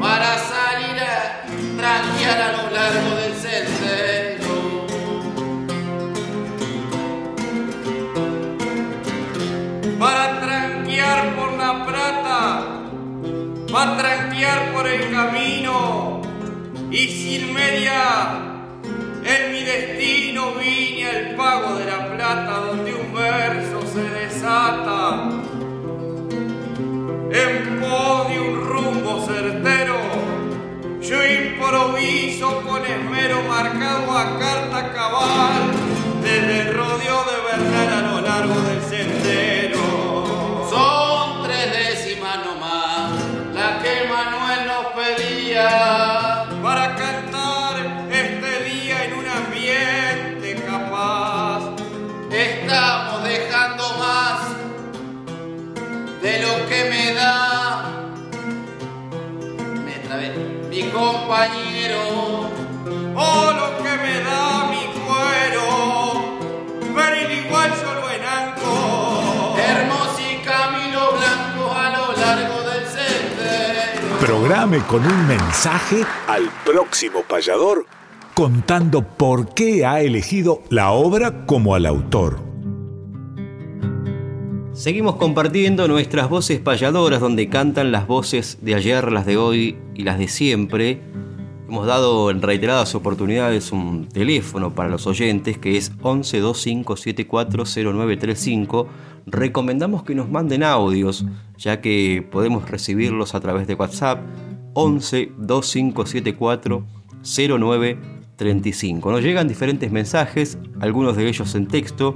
para 0.00 0.38
salir 0.38 0.98
a 0.98 1.44
tranquear 1.76 2.40
a 2.40 2.52
lo 2.56 2.70
largo 2.70 3.16
del 3.16 3.34
sendero. 3.34 4.86
Para 9.98 10.40
tranquear 10.40 11.36
por 11.36 11.52
la 11.52 11.86
plata, 11.86 12.64
para 13.70 13.96
tranquear 13.98 14.72
por 14.72 14.86
el 14.86 15.10
camino 15.12 16.22
y 16.90 17.08
sin 17.08 17.52
media 17.52 18.48
en 19.28 19.52
mi 19.52 19.60
destino 19.60 20.52
vine 20.54 21.06
al 21.06 21.34
pago 21.36 21.74
de 21.74 21.84
la 21.84 22.10
plata 22.10 22.52
donde 22.66 22.94
un 22.94 23.07
verso 23.30 23.82
se 23.92 24.02
desata 24.02 25.30
en 27.30 27.80
pos 27.80 28.28
de 28.28 28.40
un 28.40 28.66
rumbo 28.66 29.26
certero. 29.26 29.96
Yo 31.00 31.18
improviso 31.24 32.62
con 32.62 32.84
esmero 32.84 33.42
marcado 33.48 34.16
a 34.16 34.38
carta 34.38 34.92
cabal 34.92 35.70
desde 36.22 36.60
el 36.62 36.74
rodeo 36.74 37.24
de 37.24 37.36
Bernal 37.50 37.92
a 37.92 38.08
lo 38.10 38.20
largo 38.20 38.54
del 38.62 38.82
sendero. 38.82 39.27
Compañero. 60.98 62.50
Oh, 63.14 63.52
lo 63.60 63.82
que 63.82 63.92
me 64.04 64.20
da 64.20 64.68
mi 64.72 64.84
cuero, 65.06 65.64
ver 66.94 67.30
igual 67.30 67.70
solo 67.74 68.10
en 68.10 68.24
anco. 68.24 69.56
Hermoso 69.56 70.20
y 70.20 70.44
Camilo 70.44 71.12
Blanco 71.12 71.72
a 71.72 71.90
lo 71.96 72.12
largo 72.16 72.58
del 72.68 72.84
sendero. 72.86 74.18
Programe 74.20 74.78
con 74.80 75.04
un 75.06 75.26
mensaje 75.26 76.04
al 76.26 76.50
próximo 76.64 77.22
payador 77.22 77.86
contando 78.34 79.02
por 79.02 79.52
qué 79.52 79.84
ha 79.84 80.00
elegido 80.00 80.62
la 80.68 80.92
obra 80.92 81.44
como 81.44 81.74
al 81.74 81.86
autor. 81.86 82.47
Seguimos 84.78 85.16
compartiendo 85.16 85.88
nuestras 85.88 86.30
voces 86.30 86.60
payadoras 86.60 87.20
donde 87.20 87.48
cantan 87.48 87.90
las 87.90 88.06
voces 88.06 88.58
de 88.62 88.76
ayer, 88.76 89.10
las 89.10 89.26
de 89.26 89.36
hoy 89.36 89.76
y 89.96 90.04
las 90.04 90.20
de 90.20 90.28
siempre. 90.28 91.00
Hemos 91.68 91.84
dado 91.84 92.30
en 92.30 92.40
reiteradas 92.40 92.94
oportunidades 92.94 93.72
un 93.72 94.06
teléfono 94.06 94.76
para 94.76 94.88
los 94.88 95.08
oyentes 95.08 95.58
que 95.58 95.76
es 95.76 95.90
11 96.00 96.40
25740935. 96.42 98.86
Recomendamos 99.26 100.04
que 100.04 100.14
nos 100.14 100.30
manden 100.30 100.62
audios 100.62 101.24
ya 101.56 101.80
que 101.80 102.24
podemos 102.30 102.70
recibirlos 102.70 103.34
a 103.34 103.40
través 103.40 103.66
de 103.66 103.74
WhatsApp 103.74 104.20
11 104.74 105.32
2574 105.38 106.86
0935. 107.24 109.10
Nos 109.10 109.22
llegan 109.22 109.48
diferentes 109.48 109.90
mensajes, 109.90 110.56
algunos 110.78 111.16
de 111.16 111.26
ellos 111.26 111.52
en 111.56 111.66
texto, 111.66 112.14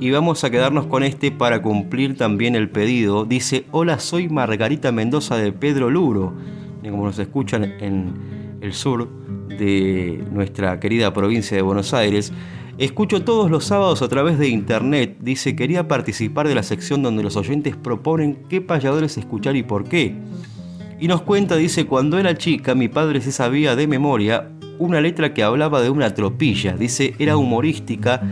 y 0.00 0.10
vamos 0.10 0.44
a 0.44 0.50
quedarnos 0.50 0.86
con 0.86 1.02
este 1.02 1.32
para 1.32 1.60
cumplir 1.60 2.16
también 2.16 2.54
el 2.54 2.70
pedido. 2.70 3.24
Dice, 3.24 3.64
hola, 3.72 3.98
soy 3.98 4.28
Margarita 4.28 4.92
Mendoza 4.92 5.36
de 5.36 5.52
Pedro 5.52 5.90
Luro. 5.90 6.34
Y 6.82 6.88
como 6.88 7.04
nos 7.06 7.18
escuchan 7.18 7.64
en 7.80 8.58
el 8.60 8.72
sur 8.72 9.08
de 9.48 10.24
nuestra 10.30 10.78
querida 10.78 11.12
provincia 11.12 11.56
de 11.56 11.62
Buenos 11.62 11.94
Aires, 11.94 12.32
escucho 12.78 13.24
todos 13.24 13.50
los 13.50 13.64
sábados 13.64 14.00
a 14.02 14.08
través 14.08 14.38
de 14.38 14.48
internet. 14.48 15.16
Dice, 15.20 15.56
quería 15.56 15.88
participar 15.88 16.46
de 16.46 16.54
la 16.54 16.62
sección 16.62 17.02
donde 17.02 17.24
los 17.24 17.36
oyentes 17.36 17.74
proponen 17.74 18.38
qué 18.48 18.60
payadores 18.60 19.18
escuchar 19.18 19.56
y 19.56 19.64
por 19.64 19.88
qué. 19.88 20.14
Y 21.00 21.08
nos 21.08 21.22
cuenta, 21.22 21.56
dice, 21.56 21.86
cuando 21.86 22.18
era 22.18 22.36
chica 22.36 22.76
mi 22.76 22.86
padre 22.88 23.20
se 23.20 23.32
sabía 23.32 23.74
de 23.74 23.88
memoria 23.88 24.52
una 24.78 25.00
letra 25.00 25.34
que 25.34 25.42
hablaba 25.42 25.80
de 25.80 25.90
una 25.90 26.14
tropilla. 26.14 26.76
Dice, 26.76 27.14
era 27.18 27.36
humorística 27.36 28.22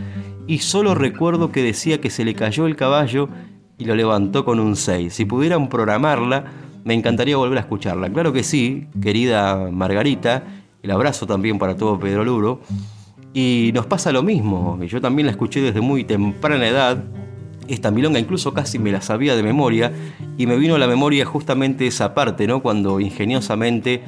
y 0.47 0.59
solo 0.59 0.95
recuerdo 0.95 1.51
que 1.51 1.61
decía 1.61 1.99
que 1.99 2.09
se 2.09 2.23
le 2.23 2.33
cayó 2.33 2.67
el 2.67 2.75
caballo 2.75 3.29
y 3.77 3.85
lo 3.85 3.95
levantó 3.95 4.45
con 4.45 4.59
un 4.59 4.75
6. 4.75 5.13
Si 5.13 5.25
pudieran 5.25 5.69
programarla, 5.69 6.45
me 6.83 6.93
encantaría 6.93 7.35
volver 7.35 7.57
a 7.57 7.61
escucharla. 7.61 8.09
Claro 8.09 8.31
que 8.31 8.43
sí, 8.43 8.87
querida 9.01 9.69
Margarita, 9.71 10.43
el 10.81 10.91
abrazo 10.91 11.27
también 11.27 11.59
para 11.59 11.75
todo 11.75 11.99
Pedro 11.99 12.23
Luro. 12.23 12.61
Y 13.33 13.71
nos 13.73 13.85
pasa 13.85 14.11
lo 14.11 14.23
mismo, 14.23 14.81
yo 14.83 15.01
también 15.01 15.25
la 15.27 15.31
escuché 15.31 15.61
desde 15.61 15.81
muy 15.81 16.05
temprana 16.05 16.65
edad. 16.65 17.03
Esta 17.67 17.91
milonga 17.91 18.17
incluso 18.17 18.53
casi 18.53 18.79
me 18.79 18.91
la 18.93 19.01
sabía 19.01 19.35
de 19.35 19.43
memoria 19.43 19.91
y 20.37 20.47
me 20.47 20.55
vino 20.55 20.75
a 20.75 20.79
la 20.79 20.87
memoria 20.87 21.25
justamente 21.25 21.85
esa 21.85 22.13
parte, 22.13 22.47
¿no? 22.47 22.61
Cuando 22.61 23.01
ingeniosamente 23.01 24.01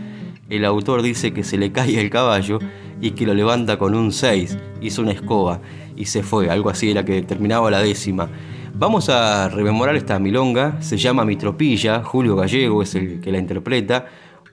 el 0.49 0.63
autor 0.63 1.01
dice 1.01 1.33
que 1.33 1.43
se 1.43 1.57
le 1.57 1.73
cae 1.73 1.99
el 1.99 2.09
caballo 2.09 2.59
y 3.01 3.11
que 3.11 3.25
lo 3.25 3.33
levanta 3.33 3.77
con 3.77 3.93
un 3.93 4.13
6, 4.13 4.57
hizo 4.81 5.01
una 5.01 5.11
escoba 5.11 5.59
y 5.99 6.05
se 6.05 6.23
fue, 6.23 6.49
algo 6.49 6.69
así 6.69 6.89
era 6.89 7.03
que 7.05 7.21
terminaba 7.21 7.69
la 7.69 7.81
décima. 7.81 8.29
Vamos 8.73 9.09
a 9.09 9.49
rememorar 9.49 9.95
esta 9.97 10.17
milonga, 10.17 10.81
se 10.81 10.97
llama 10.97 11.25
Mi 11.25 11.35
Tropilla, 11.35 12.01
Julio 12.03 12.37
Gallego 12.37 12.81
es 12.81 12.95
el 12.95 13.19
que 13.19 13.31
la 13.31 13.37
interpreta, 13.37 14.05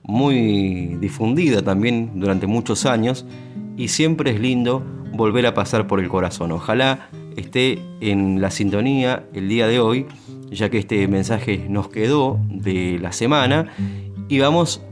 muy 0.02 0.96
difundida 1.00 1.62
también 1.62 2.10
durante 2.16 2.48
muchos 2.48 2.84
años 2.84 3.24
y 3.76 3.88
siempre 3.88 4.32
es 4.32 4.40
lindo 4.40 4.82
volver 5.12 5.46
a 5.46 5.54
pasar 5.54 5.86
por 5.86 6.00
el 6.00 6.08
corazón. 6.08 6.50
Ojalá 6.50 7.08
esté 7.36 7.78
en 8.00 8.40
la 8.40 8.50
sintonía 8.50 9.24
el 9.32 9.48
día 9.48 9.68
de 9.68 9.78
hoy, 9.78 10.06
ya 10.50 10.68
que 10.68 10.78
este 10.78 11.06
mensaje 11.06 11.64
nos 11.68 11.88
quedó 11.88 12.40
de 12.48 12.98
la 13.00 13.12
semana 13.12 13.72
y 14.28 14.40
vamos 14.40 14.82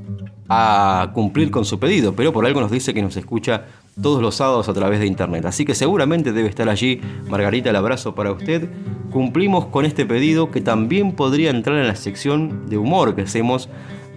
a 0.49 1.11
cumplir 1.15 1.51
con 1.51 1.65
su 1.65 1.81
pedido, 1.81 2.15
pero 2.15 2.33
por 2.33 2.47
algo 2.47 2.61
nos 2.61 2.71
dice 2.71 2.95
que 2.95 3.03
nos 3.03 3.17
escucha 3.17 3.65
todos 4.01 4.21
los 4.21 4.37
sábados 4.37 4.69
a 4.69 4.75
través 4.75 5.01
de 5.01 5.07
internet. 5.07 5.45
Así 5.45 5.65
que 5.65 5.75
seguramente 5.75 6.33
debe 6.33 6.49
estar 6.49 6.69
allí. 6.69 7.01
Margarita, 7.29 7.71
el 7.71 7.77
abrazo 7.77 8.15
para 8.15 8.33
usted. 8.33 8.69
Cumplimos 9.11 9.67
con 9.67 9.85
este 9.85 10.07
pedido 10.07 10.51
que 10.51 10.61
también 10.61 11.13
podría 11.13 11.51
entrar 11.51 11.79
en 11.79 11.87
la 11.87 11.97
sección 11.97 12.67
de 12.69 12.79
humor 12.79 13.15
que 13.15 13.23
hacemos, 13.23 13.69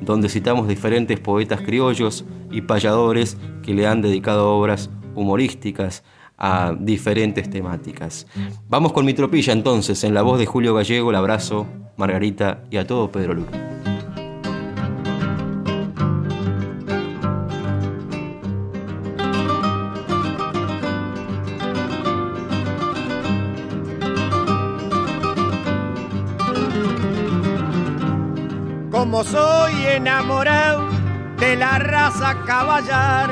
donde 0.01 0.29
citamos 0.29 0.67
diferentes 0.67 1.19
poetas 1.19 1.61
criollos 1.61 2.25
y 2.51 2.61
payadores 2.61 3.37
que 3.63 3.73
le 3.73 3.87
han 3.87 4.01
dedicado 4.01 4.55
obras 4.55 4.89
humorísticas 5.15 6.03
a 6.37 6.75
diferentes 6.79 7.49
temáticas. 7.49 8.27
Vamos 8.69 8.93
con 8.93 9.05
mi 9.05 9.13
tropilla 9.13 9.53
entonces, 9.53 10.03
en 10.03 10.13
la 10.13 10.21
voz 10.21 10.37
de 10.39 10.45
Julio 10.45 10.75
Gallego, 10.75 11.09
el 11.09 11.15
abrazo, 11.15 11.65
Margarita 11.97 12.63
y 12.69 12.77
a 12.77 12.85
todo 12.85 13.11
Pedro 13.11 13.33
Luro. 13.33 13.66
Como 29.17 29.29
soy 29.31 29.73
enamorado 29.87 30.87
de 31.39 31.55
la 31.55 31.79
raza 31.79 32.37
caballar, 32.45 33.31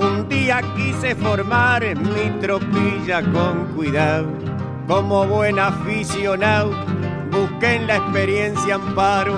un 0.00 0.26
día 0.30 0.62
quise 0.74 1.14
formar 1.14 1.84
mi 1.94 2.30
tropilla 2.40 3.20
con 3.20 3.74
cuidado. 3.76 4.28
Como 4.86 5.26
buen 5.26 5.58
aficionado, 5.58 6.70
busqué 7.30 7.74
en 7.74 7.86
la 7.86 7.96
experiencia 7.96 8.76
amparo 8.76 9.34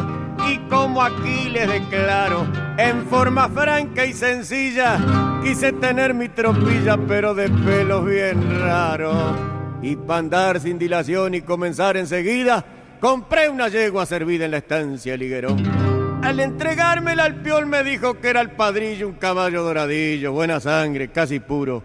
y 0.48 0.58
como 0.68 1.02
aquí 1.02 1.48
les 1.50 1.68
declaro, 1.68 2.46
en 2.76 3.04
forma 3.06 3.48
franca 3.48 4.06
y 4.06 4.12
sencilla, 4.12 5.00
quise 5.42 5.72
tener 5.72 6.14
mi 6.14 6.28
tropilla 6.28 6.96
pero 7.08 7.34
de 7.34 7.48
pelos 7.48 8.06
bien 8.06 8.60
raros. 8.60 9.36
Y 9.82 9.96
para 9.96 10.20
andar 10.20 10.60
sin 10.60 10.78
dilación 10.78 11.34
y 11.34 11.42
comenzar 11.42 11.96
enseguida, 11.96 12.64
compré 13.00 13.48
una 13.48 13.66
yegua 13.66 14.06
servida 14.06 14.44
en 14.44 14.52
la 14.52 14.58
estancia 14.58 15.16
Liguerón. 15.16 15.87
Al 16.28 16.40
entregármela 16.40 17.24
al 17.24 17.36
piol 17.36 17.64
me 17.64 17.82
dijo 17.82 18.20
que 18.20 18.28
era 18.28 18.42
el 18.42 18.50
padrillo, 18.50 19.08
un 19.08 19.14
caballo 19.14 19.62
doradillo, 19.62 20.30
buena 20.30 20.60
sangre, 20.60 21.08
casi 21.08 21.40
puro. 21.40 21.82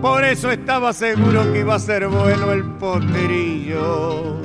Por 0.00 0.24
eso 0.24 0.50
estaba 0.50 0.94
seguro 0.94 1.52
que 1.52 1.58
iba 1.58 1.74
a 1.74 1.78
ser 1.78 2.08
bueno 2.08 2.50
el 2.50 2.64
potrillo. 2.64 4.40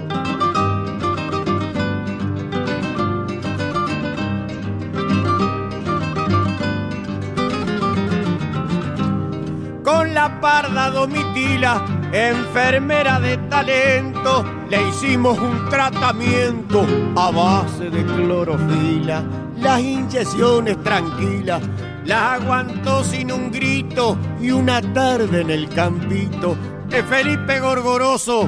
Con 9.84 10.14
la 10.14 10.42
parda 10.42 10.90
domitila, 10.90 12.03
enfermera 12.14 13.20
de 13.20 13.38
talento, 13.50 14.46
le 14.70 14.90
hicimos 14.90 15.38
un 15.40 15.68
tratamiento 15.70 16.86
a 17.16 17.32
base 17.32 17.90
de 17.90 18.06
clorofila. 18.06 19.24
Las 19.58 19.80
inyecciones 19.80 20.82
tranquilas 20.84 21.62
las 22.06 22.42
aguantó 22.42 23.04
sin 23.04 23.32
un 23.32 23.52
grito 23.52 24.18
y 24.40 24.52
una 24.52 24.82
tarde 24.94 25.42
en 25.42 25.50
el 25.50 25.68
campito 25.70 26.56
de 26.88 27.02
Felipe 27.02 27.60
Gorgoroso 27.60 28.48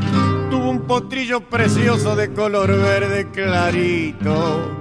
tuvo 0.52 0.70
un 0.70 0.82
potrillo 0.82 1.42
precioso 1.50 2.16
de 2.16 2.32
color 2.32 2.68
verde 2.68 3.32
clarito. 3.32 4.72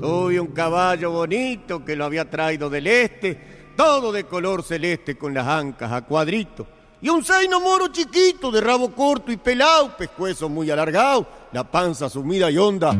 Tuve 0.00 0.40
un 0.40 0.48
caballo 0.48 1.10
bonito 1.10 1.84
que 1.84 1.94
lo 1.94 2.06
había 2.06 2.30
traído 2.30 2.70
del 2.70 2.86
este, 2.86 3.72
todo 3.76 4.12
de 4.12 4.24
color 4.24 4.62
celeste 4.62 5.18
con 5.18 5.34
las 5.34 5.46
ancas 5.46 5.92
a 5.92 6.02
cuadrito. 6.02 6.66
Y 7.02 7.08
un 7.08 7.24
zaino 7.24 7.58
moro 7.58 7.88
chiquito 7.88 8.52
de 8.52 8.60
rabo 8.60 8.92
corto 8.92 9.32
y 9.32 9.36
pelado, 9.36 9.96
pescuezo 9.96 10.48
muy 10.48 10.70
alargado, 10.70 11.26
la 11.50 11.64
panza 11.64 12.08
sumida 12.08 12.48
y 12.48 12.58
honda, 12.58 12.96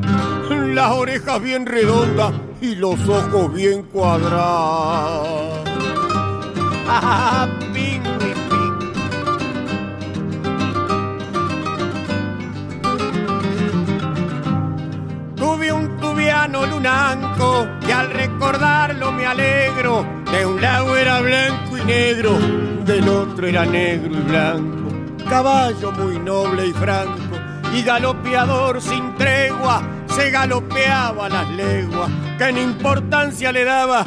las 0.51 0.91
orejas 0.91 1.41
bien 1.41 1.65
redondas 1.65 2.33
y 2.61 2.75
los 2.75 2.99
ojos 3.09 3.55
bien 3.55 3.85
cuadrados. 3.85 5.61
Tuve 15.37 15.71
un 15.71 16.01
tubiano 16.01 16.67
lunanco 16.67 17.69
que 17.87 17.93
al 17.93 18.11
recordarlo 18.11 19.13
me 19.13 19.27
alegro. 19.27 20.05
De 20.33 20.45
un 20.45 20.61
lado 20.61 20.97
era 20.97 21.21
blanco 21.21 21.62
negro, 21.85 22.39
del 22.85 23.09
otro 23.09 23.47
era 23.47 23.65
negro 23.65 24.13
y 24.13 24.23
blanco. 24.23 24.89
Caballo 25.29 25.93
muy 25.93 26.19
noble 26.19 26.67
y 26.67 26.73
franco 26.73 27.37
y 27.75 27.83
galopeador 27.83 28.81
sin 28.81 29.15
tregua 29.15 29.83
se 30.15 30.31
galopeaba 30.31 31.29
las 31.29 31.49
leguas, 31.51 32.11
que 32.37 32.45
en 32.45 32.59
importancia 32.59 33.51
le 33.51 33.65
daba, 33.65 34.05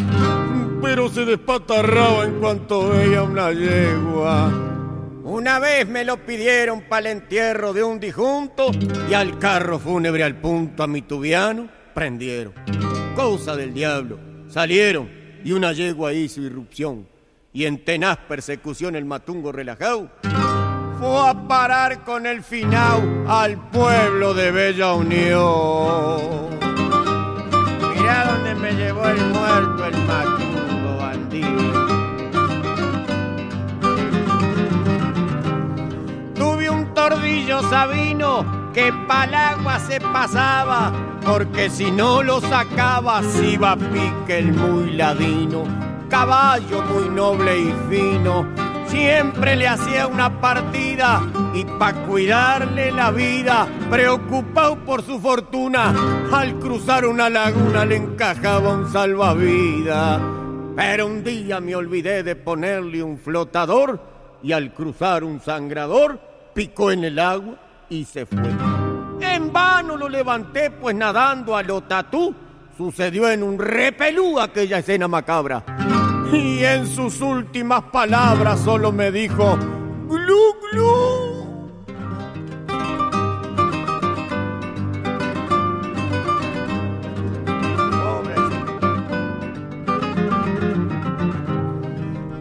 pero 0.81 1.09
se 1.09 1.25
despatarraba 1.25 2.25
en 2.25 2.39
cuanto 2.39 2.89
veía 2.89 3.23
una 3.23 3.51
yegua. 3.51 4.51
Una 5.23 5.57
vez 5.57 5.87
me 5.87 6.05
lo 6.05 6.17
pidieron 6.23 6.81
para 6.81 7.09
el 7.09 7.17
entierro 7.17 7.73
de 7.73 7.83
un 7.83 7.99
disjunto 7.99 8.69
y 9.09 9.13
al 9.15 9.39
carro 9.39 9.79
fúnebre 9.79 10.23
al 10.23 10.35
punto 10.35 10.83
a 10.83 10.87
mi 10.87 11.01
tubiano 11.01 11.67
prendieron. 11.95 12.53
Cosa 13.15 13.55
del 13.55 13.73
diablo, 13.73 14.19
salieron 14.47 15.09
y 15.43 15.51
una 15.51 15.73
yegua 15.73 16.13
hizo 16.13 16.41
irrupción 16.41 17.07
y 17.55 17.65
en 17.65 17.83
tenaz 17.85 18.17
persecución 18.17 18.97
el 18.97 19.05
matungo 19.05 19.53
relajado 19.53 20.09
fue 20.99 21.29
a 21.29 21.33
parar 21.47 22.03
con 22.03 22.25
el 22.25 22.43
final 22.43 23.25
al 23.29 23.57
pueblo 23.69 24.33
de 24.33 24.51
Bella 24.51 24.93
Unión. 24.93 26.49
Mira 27.95 28.25
dónde 28.29 28.55
me 28.55 28.73
llevó 28.73 29.07
el 29.07 29.25
muerto 29.27 29.85
el 29.85 29.97
matungo 30.05 30.97
bandido. 30.97 31.71
Tuve 36.35 36.69
un 36.69 36.93
tordillo 36.93 37.61
sabino 37.69 38.71
que 38.73 38.91
pa'l 39.07 39.33
agua 39.33 39.79
se 39.79 40.01
pasaba, 40.01 40.91
porque 41.25 41.69
si 41.69 41.89
no 41.89 42.21
lo 42.21 42.41
sacaba 42.41 43.23
se 43.23 43.51
iba 43.51 43.77
pique 43.77 44.39
el 44.39 44.51
muy 44.51 44.91
ladino. 44.91 45.94
Caballo 46.09 46.81
muy 46.83 47.09
noble 47.09 47.59
y 47.59 47.73
fino, 47.89 48.47
siempre 48.87 49.55
le 49.55 49.67
hacía 49.67 50.07
una 50.07 50.39
partida 50.39 51.21
y 51.53 51.65
pa' 51.65 51.93
cuidarle 52.05 52.91
la 52.91 53.11
vida, 53.11 53.67
preocupado 53.89 54.77
por 54.85 55.01
su 55.01 55.19
fortuna, 55.19 55.93
al 56.31 56.59
cruzar 56.59 57.05
una 57.05 57.29
laguna 57.29 57.85
le 57.85 57.97
encajaba 57.97 58.73
un 58.73 58.91
salvavidas. 58.91 60.21
Pero 60.75 61.07
un 61.07 61.23
día 61.23 61.59
me 61.59 61.75
olvidé 61.75 62.23
de 62.23 62.35
ponerle 62.35 63.01
un 63.01 63.17
flotador 63.17 63.99
y 64.43 64.51
al 64.51 64.73
cruzar 64.73 65.23
un 65.23 65.39
sangrador 65.39 66.19
picó 66.53 66.91
en 66.91 67.05
el 67.05 67.17
agua 67.19 67.55
y 67.89 68.05
se 68.05 68.25
fue. 68.25 68.49
En 69.21 69.51
vano 69.51 69.97
lo 69.97 70.07
levanté, 70.07 70.71
pues 70.71 70.95
nadando 70.95 71.55
a 71.55 71.63
lo 71.63 71.81
tatú 71.81 72.35
sucedió 72.77 73.29
en 73.29 73.41
un 73.41 73.57
repelú 73.57 74.39
aquella 74.39 74.79
escena 74.79 75.07
macabra 75.07 75.63
y 76.31 76.63
en 76.63 76.87
sus 76.87 77.21
últimas 77.21 77.83
palabras 77.83 78.59
solo 78.59 78.91
me 78.91 79.11
dijo, 79.11 79.57
glu, 80.07 80.55
glu. 80.71 81.35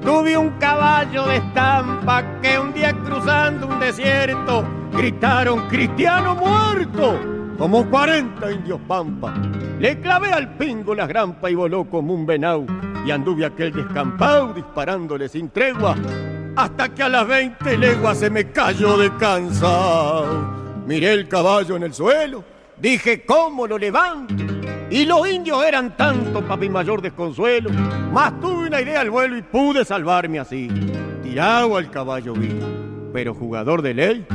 Tuve 0.03 0.37
un 0.37 0.51
caballo 0.59 1.27
de 1.27 1.37
estampa 1.37 2.41
que 2.41 2.59
un 2.59 2.73
día 2.73 2.93
cruzando 2.93 3.67
un 3.67 3.81
desierto 3.81 4.65
gritaron 4.93 5.69
cristiano 5.69 6.35
muerto 6.35 7.19
como 7.59 7.89
40 7.89 8.53
indios 8.53 8.81
pampa. 8.87 9.35
Le 9.79 10.01
clavé 10.01 10.33
al 10.33 10.57
pingo 10.57 10.95
la 10.95 11.07
grampa 11.07 11.51
y 11.51 11.55
voló 11.55 11.85
como 11.85 12.15
un 12.15 12.27
venau 12.27 12.67
y 13.05 13.11
anduve 13.11 13.45
aquel 13.45 13.73
descampado 13.73 14.53
disparándole 14.53 15.29
sin 15.29 15.51
tregua 15.51 15.97
hasta 16.57 16.89
que 16.89 17.03
a 17.03 17.09
las 17.09 17.27
20 17.27 17.77
leguas 17.77 18.19
se 18.19 18.31
me 18.31 18.51
cayó 18.51 18.97
de 18.97 19.15
cansado. 19.17 20.85
Miré 20.87 21.13
el 21.13 21.29
caballo 21.29 21.77
en 21.77 21.83
el 21.83 21.95
suelo, 21.95 22.45
dije 22.77 23.25
cómo 23.25 23.67
lo 23.67 23.79
levanto 23.79 24.35
y 24.91 25.05
los 25.07 25.29
indios 25.29 25.65
eran 25.65 25.97
tanto 25.97 26.43
para 26.43 26.57
mi 26.57 26.69
mayor 26.69 27.03
desconsuelo, 27.03 27.71
más 28.13 28.39
tuve 28.41 28.69
una 28.69 28.81
idea 28.81 29.01
al 29.01 29.11
vuelo 29.11 29.37
y 29.37 29.43
pude 29.43 29.85
salvarme 29.85 30.39
así. 30.39 30.69
Tirado 31.23 31.77
al 31.77 31.91
caballo 31.91 32.35
vivo, 32.35 33.11
pero 33.13 33.35
jugador 33.35 33.83
de 33.83 33.95
ley, 33.95 34.27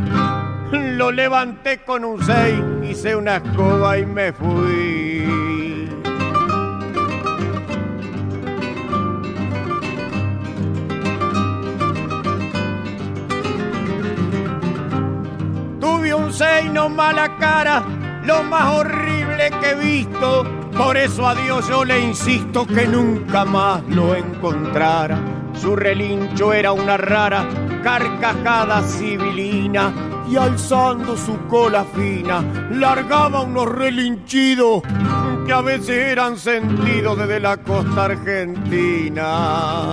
lo 0.71 1.11
levanté 1.11 1.79
con 1.83 2.03
un 2.03 2.21
seis, 2.23 2.59
hice 2.83 3.15
una 3.15 3.37
escoba 3.37 3.97
y 3.97 4.05
me 4.05 4.33
fui. 4.33 5.08
Un 15.99 16.33
seino 16.33 16.87
mala 16.89 17.37
cara, 17.37 17.83
lo 18.23 18.41
más 18.43 18.73
horrible 18.73 19.51
que 19.61 19.71
he 19.71 19.75
visto. 19.75 20.45
Por 20.75 20.95
eso 20.95 21.27
a 21.27 21.35
Dios 21.35 21.67
yo 21.67 21.83
le 21.83 21.99
insisto 21.99 22.65
que 22.65 22.87
nunca 22.87 23.43
más 23.43 23.83
lo 23.89 24.15
encontrara. 24.15 25.19
Su 25.53 25.75
relincho 25.75 26.53
era 26.53 26.71
una 26.71 26.95
rara 26.95 27.45
carcajada 27.83 28.81
civilina 28.81 29.91
y 30.29 30.37
alzando 30.37 31.17
su 31.17 31.37
cola 31.47 31.83
fina 31.83 32.43
largaba 32.71 33.41
unos 33.41 33.67
relinchidos 33.67 34.83
que 35.45 35.51
a 35.51 35.61
veces 35.61 35.89
eran 35.89 36.37
sentidos 36.37 37.17
desde 37.17 37.39
la 37.39 37.57
costa 37.57 38.05
argentina. 38.05 39.91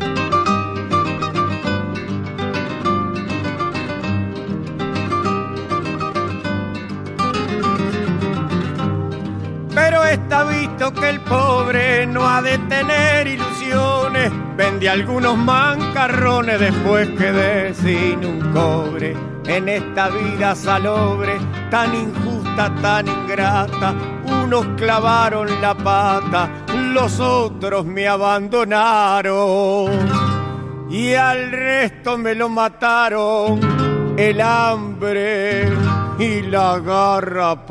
Pero 9.88 10.02
está 10.02 10.42
visto 10.42 10.92
que 10.92 11.08
el 11.10 11.20
pobre 11.20 12.08
no 12.08 12.28
ha 12.28 12.42
de 12.42 12.58
tener 12.58 13.28
ilusiones. 13.28 14.32
Vende 14.56 14.88
algunos 14.88 15.38
mancarrones 15.38 16.58
después 16.58 17.08
quedé 17.10 17.72
sin 17.72 18.24
un 18.24 18.52
cobre. 18.52 19.16
En 19.46 19.68
esta 19.68 20.08
vida 20.08 20.56
salobre, 20.56 21.38
tan 21.70 21.94
injusta, 21.94 22.74
tan 22.82 23.06
ingrata, 23.06 23.94
unos 24.24 24.66
clavaron 24.76 25.60
la 25.62 25.76
pata, 25.76 26.50
los 26.92 27.20
otros 27.20 27.86
me 27.86 28.08
abandonaron. 28.08 29.92
Y 30.90 31.14
al 31.14 31.52
resto 31.52 32.18
me 32.18 32.34
lo 32.34 32.48
mataron 32.48 33.60
el 34.18 34.40
hambre 34.40 35.70
y 36.18 36.42
la 36.42 36.78
garrapata. 36.78 37.66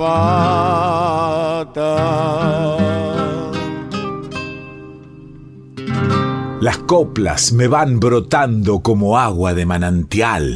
Las 6.61 6.77
coplas 6.79 7.53
me 7.53 7.67
van 7.67 7.99
brotando 7.99 8.79
como 8.79 9.17
agua 9.17 9.53
de 9.53 9.65
manantial. 9.65 10.55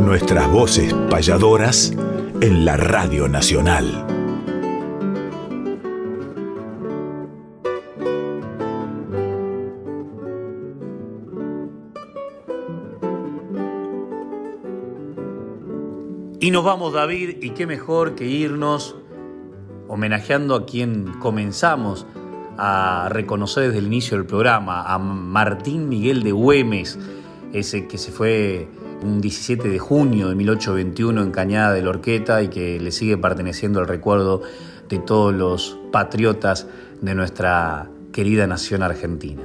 Nuestras 0.00 0.50
voces 0.50 0.92
payadoras 1.08 1.94
en 2.40 2.64
la 2.64 2.76
Radio 2.76 3.28
Nacional. 3.28 4.13
Y 16.44 16.50
nos 16.50 16.62
vamos, 16.62 16.92
David, 16.92 17.38
y 17.40 17.50
qué 17.52 17.66
mejor 17.66 18.16
que 18.16 18.26
irnos 18.26 18.96
homenajeando 19.88 20.54
a 20.54 20.66
quien 20.66 21.14
comenzamos 21.18 22.06
a 22.58 23.08
reconocer 23.10 23.68
desde 23.68 23.78
el 23.78 23.86
inicio 23.86 24.18
del 24.18 24.26
programa, 24.26 24.82
a 24.82 24.98
Martín 24.98 25.88
Miguel 25.88 26.22
de 26.22 26.32
Güemes, 26.32 26.98
ese 27.54 27.88
que 27.88 27.96
se 27.96 28.12
fue 28.12 28.68
un 29.02 29.22
17 29.22 29.70
de 29.70 29.78
junio 29.78 30.28
de 30.28 30.34
1821 30.34 31.22
en 31.22 31.30
Cañada 31.30 31.72
de 31.72 31.80
la 31.80 31.88
Orqueta 31.88 32.42
y 32.42 32.48
que 32.48 32.78
le 32.78 32.92
sigue 32.92 33.16
perteneciendo 33.16 33.80
el 33.80 33.88
recuerdo 33.88 34.42
de 34.90 34.98
todos 34.98 35.32
los 35.32 35.78
patriotas 35.92 36.66
de 37.00 37.14
nuestra 37.14 37.88
querida 38.12 38.46
nación 38.46 38.82
argentina. 38.82 39.40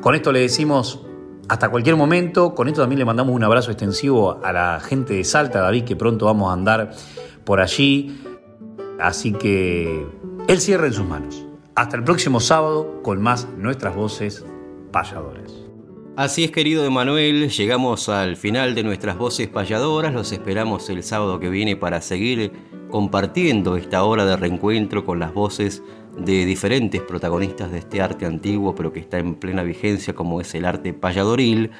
Con 0.00 0.14
esto 0.14 0.30
le 0.30 0.42
decimos 0.42 1.05
hasta 1.48 1.68
cualquier 1.68 1.96
momento. 1.96 2.54
Con 2.54 2.68
esto 2.68 2.80
también 2.80 2.98
le 2.98 3.04
mandamos 3.04 3.34
un 3.34 3.44
abrazo 3.44 3.70
extensivo 3.70 4.40
a 4.44 4.52
la 4.52 4.80
gente 4.80 5.14
de 5.14 5.24
Salta, 5.24 5.60
David, 5.60 5.84
que 5.84 5.96
pronto 5.96 6.26
vamos 6.26 6.50
a 6.50 6.52
andar 6.52 6.92
por 7.44 7.60
allí. 7.60 8.20
Así 8.98 9.32
que 9.32 10.06
el 10.48 10.60
cierre 10.60 10.88
en 10.88 10.92
sus 10.92 11.06
manos. 11.06 11.44
Hasta 11.74 11.96
el 11.96 12.04
próximo 12.04 12.40
sábado 12.40 13.02
con 13.02 13.20
más 13.20 13.46
nuestras 13.58 13.94
voces 13.94 14.44
payadoras. 14.92 15.52
Así 16.16 16.44
es, 16.44 16.50
querido 16.50 16.86
Emanuel, 16.86 17.50
llegamos 17.50 18.08
al 18.08 18.36
final 18.36 18.74
de 18.74 18.82
nuestras 18.82 19.18
voces 19.18 19.48
payadoras. 19.48 20.14
Los 20.14 20.32
esperamos 20.32 20.88
el 20.88 21.02
sábado 21.02 21.38
que 21.38 21.50
viene 21.50 21.76
para 21.76 22.00
seguir 22.00 22.52
compartiendo 22.90 23.76
esta 23.76 24.02
hora 24.02 24.24
de 24.24 24.36
reencuentro 24.36 25.04
con 25.04 25.18
las 25.18 25.34
voces 25.34 25.82
de 26.16 26.46
diferentes 26.46 27.02
protagonistas 27.02 27.70
de 27.70 27.78
este 27.78 28.00
arte 28.00 28.26
antiguo, 28.26 28.74
pero 28.74 28.92
que 28.92 29.00
está 29.00 29.18
en 29.18 29.34
plena 29.34 29.62
vigencia, 29.62 30.14
como 30.14 30.40
es 30.40 30.54
el 30.54 30.64
arte 30.64 30.92
payadoril. 30.92 31.70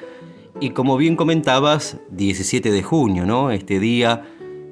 Y 0.59 0.71
como 0.71 0.97
bien 0.97 1.15
comentabas, 1.15 1.97
17 2.11 2.71
de 2.71 2.83
junio, 2.83 3.25
¿no? 3.25 3.51
Este 3.51 3.79
día 3.79 4.23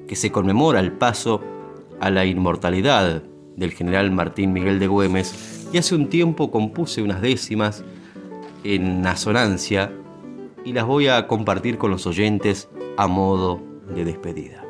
que 0.07 0.15
se 0.15 0.31
conmemora 0.31 0.79
el 0.79 0.91
paso 0.91 1.41
a 1.99 2.09
la 2.09 2.25
inmortalidad 2.25 3.23
del 3.55 3.71
general 3.71 4.11
Martín 4.11 4.53
Miguel 4.53 4.79
de 4.79 4.87
Güemes. 4.87 5.67
Y 5.71 5.77
hace 5.77 5.95
un 5.95 6.09
tiempo 6.09 6.51
compuse 6.51 7.01
unas 7.01 7.21
décimas 7.21 7.83
en 8.63 9.05
asonancia 9.05 9.91
y 10.63 10.73
las 10.73 10.85
voy 10.85 11.07
a 11.07 11.27
compartir 11.27 11.77
con 11.77 11.91
los 11.91 12.07
oyentes 12.07 12.69
a 12.97 13.07
modo 13.07 13.61
de 13.93 14.05
despedida. 14.05 14.64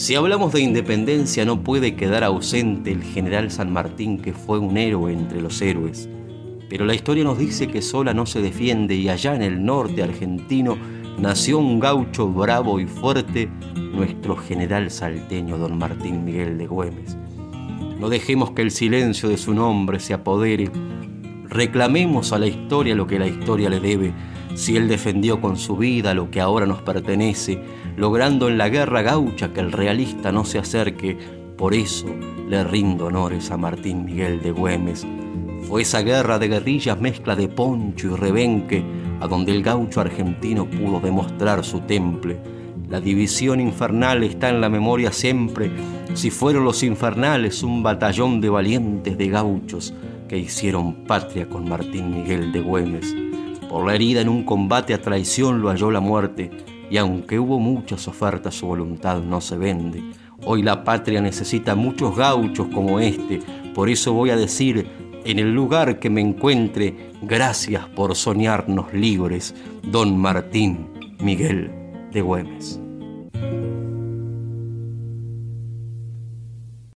Si 0.00 0.14
hablamos 0.14 0.54
de 0.54 0.62
independencia 0.62 1.44
no 1.44 1.62
puede 1.62 1.94
quedar 1.94 2.24
ausente 2.24 2.90
el 2.90 3.02
general 3.02 3.50
San 3.50 3.70
Martín 3.70 4.16
que 4.16 4.32
fue 4.32 4.58
un 4.58 4.78
héroe 4.78 5.12
entre 5.12 5.42
los 5.42 5.60
héroes. 5.60 6.08
Pero 6.70 6.86
la 6.86 6.94
historia 6.94 7.22
nos 7.22 7.36
dice 7.36 7.68
que 7.68 7.82
sola 7.82 8.14
no 8.14 8.24
se 8.24 8.40
defiende 8.40 8.94
y 8.94 9.10
allá 9.10 9.34
en 9.34 9.42
el 9.42 9.62
norte 9.62 10.02
argentino 10.02 10.78
nació 11.18 11.58
un 11.58 11.80
gaucho 11.80 12.28
bravo 12.28 12.80
y 12.80 12.86
fuerte, 12.86 13.50
nuestro 13.92 14.38
general 14.38 14.90
salteño 14.90 15.58
don 15.58 15.76
Martín 15.76 16.24
Miguel 16.24 16.56
de 16.56 16.66
Güemes. 16.66 17.18
No 17.98 18.08
dejemos 18.08 18.52
que 18.52 18.62
el 18.62 18.70
silencio 18.70 19.28
de 19.28 19.36
su 19.36 19.52
nombre 19.52 20.00
se 20.00 20.14
apodere. 20.14 20.70
Reclamemos 21.44 22.32
a 22.32 22.38
la 22.38 22.46
historia 22.46 22.94
lo 22.94 23.06
que 23.06 23.18
la 23.18 23.26
historia 23.26 23.68
le 23.68 23.80
debe. 23.80 24.14
Si 24.54 24.78
él 24.78 24.88
defendió 24.88 25.42
con 25.42 25.58
su 25.58 25.76
vida 25.76 26.14
lo 26.14 26.30
que 26.30 26.40
ahora 26.40 26.64
nos 26.64 26.80
pertenece, 26.80 27.62
logrando 28.00 28.48
en 28.48 28.56
la 28.56 28.70
guerra 28.70 29.02
gaucha 29.02 29.52
que 29.52 29.60
el 29.60 29.72
realista 29.72 30.32
no 30.32 30.46
se 30.46 30.58
acerque, 30.58 31.18
por 31.58 31.74
eso 31.74 32.06
le 32.48 32.64
rindo 32.64 33.04
honores 33.04 33.50
a 33.50 33.58
Martín 33.58 34.06
Miguel 34.06 34.40
de 34.40 34.52
Güemes. 34.52 35.06
Fue 35.68 35.82
esa 35.82 36.00
guerra 36.00 36.38
de 36.38 36.48
guerrillas 36.48 36.98
mezcla 36.98 37.36
de 37.36 37.48
poncho 37.48 38.12
y 38.12 38.16
rebenque, 38.16 38.82
a 39.20 39.28
donde 39.28 39.52
el 39.52 39.62
gaucho 39.62 40.00
argentino 40.00 40.64
pudo 40.64 40.98
demostrar 41.00 41.62
su 41.62 41.80
temple. 41.80 42.40
La 42.88 43.02
división 43.02 43.60
infernal 43.60 44.24
está 44.24 44.48
en 44.48 44.62
la 44.62 44.70
memoria 44.70 45.12
siempre, 45.12 45.70
si 46.14 46.30
fueron 46.30 46.64
los 46.64 46.82
infernales 46.82 47.62
un 47.62 47.82
batallón 47.82 48.40
de 48.40 48.48
valientes 48.48 49.18
de 49.18 49.28
gauchos 49.28 49.92
que 50.26 50.38
hicieron 50.38 51.04
patria 51.04 51.50
con 51.50 51.68
Martín 51.68 52.14
Miguel 52.14 52.50
de 52.50 52.62
Güemes. 52.62 53.14
Por 53.68 53.86
la 53.86 53.94
herida 53.94 54.22
en 54.22 54.30
un 54.30 54.44
combate 54.44 54.94
a 54.94 55.02
traición 55.02 55.60
lo 55.60 55.68
halló 55.68 55.90
la 55.90 56.00
muerte, 56.00 56.50
y 56.90 56.98
aunque 56.98 57.38
hubo 57.38 57.58
muchas 57.58 58.08
ofertas, 58.08 58.54
su 58.54 58.66
voluntad 58.66 59.22
no 59.22 59.40
se 59.40 59.56
vende. 59.56 60.02
Hoy 60.44 60.62
la 60.62 60.84
patria 60.84 61.20
necesita 61.20 61.74
muchos 61.74 62.16
gauchos 62.16 62.66
como 62.74 62.98
este, 62.98 63.40
por 63.74 63.88
eso 63.88 64.12
voy 64.12 64.30
a 64.30 64.36
decir, 64.36 64.86
en 65.24 65.38
el 65.38 65.54
lugar 65.54 65.98
que 66.00 66.10
me 66.10 66.20
encuentre, 66.20 67.12
gracias 67.22 67.86
por 67.88 68.16
soñarnos 68.16 68.92
libres, 68.92 69.54
don 69.82 70.18
Martín 70.18 70.88
Miguel 71.20 71.70
de 72.10 72.22
Güemes. 72.22 72.80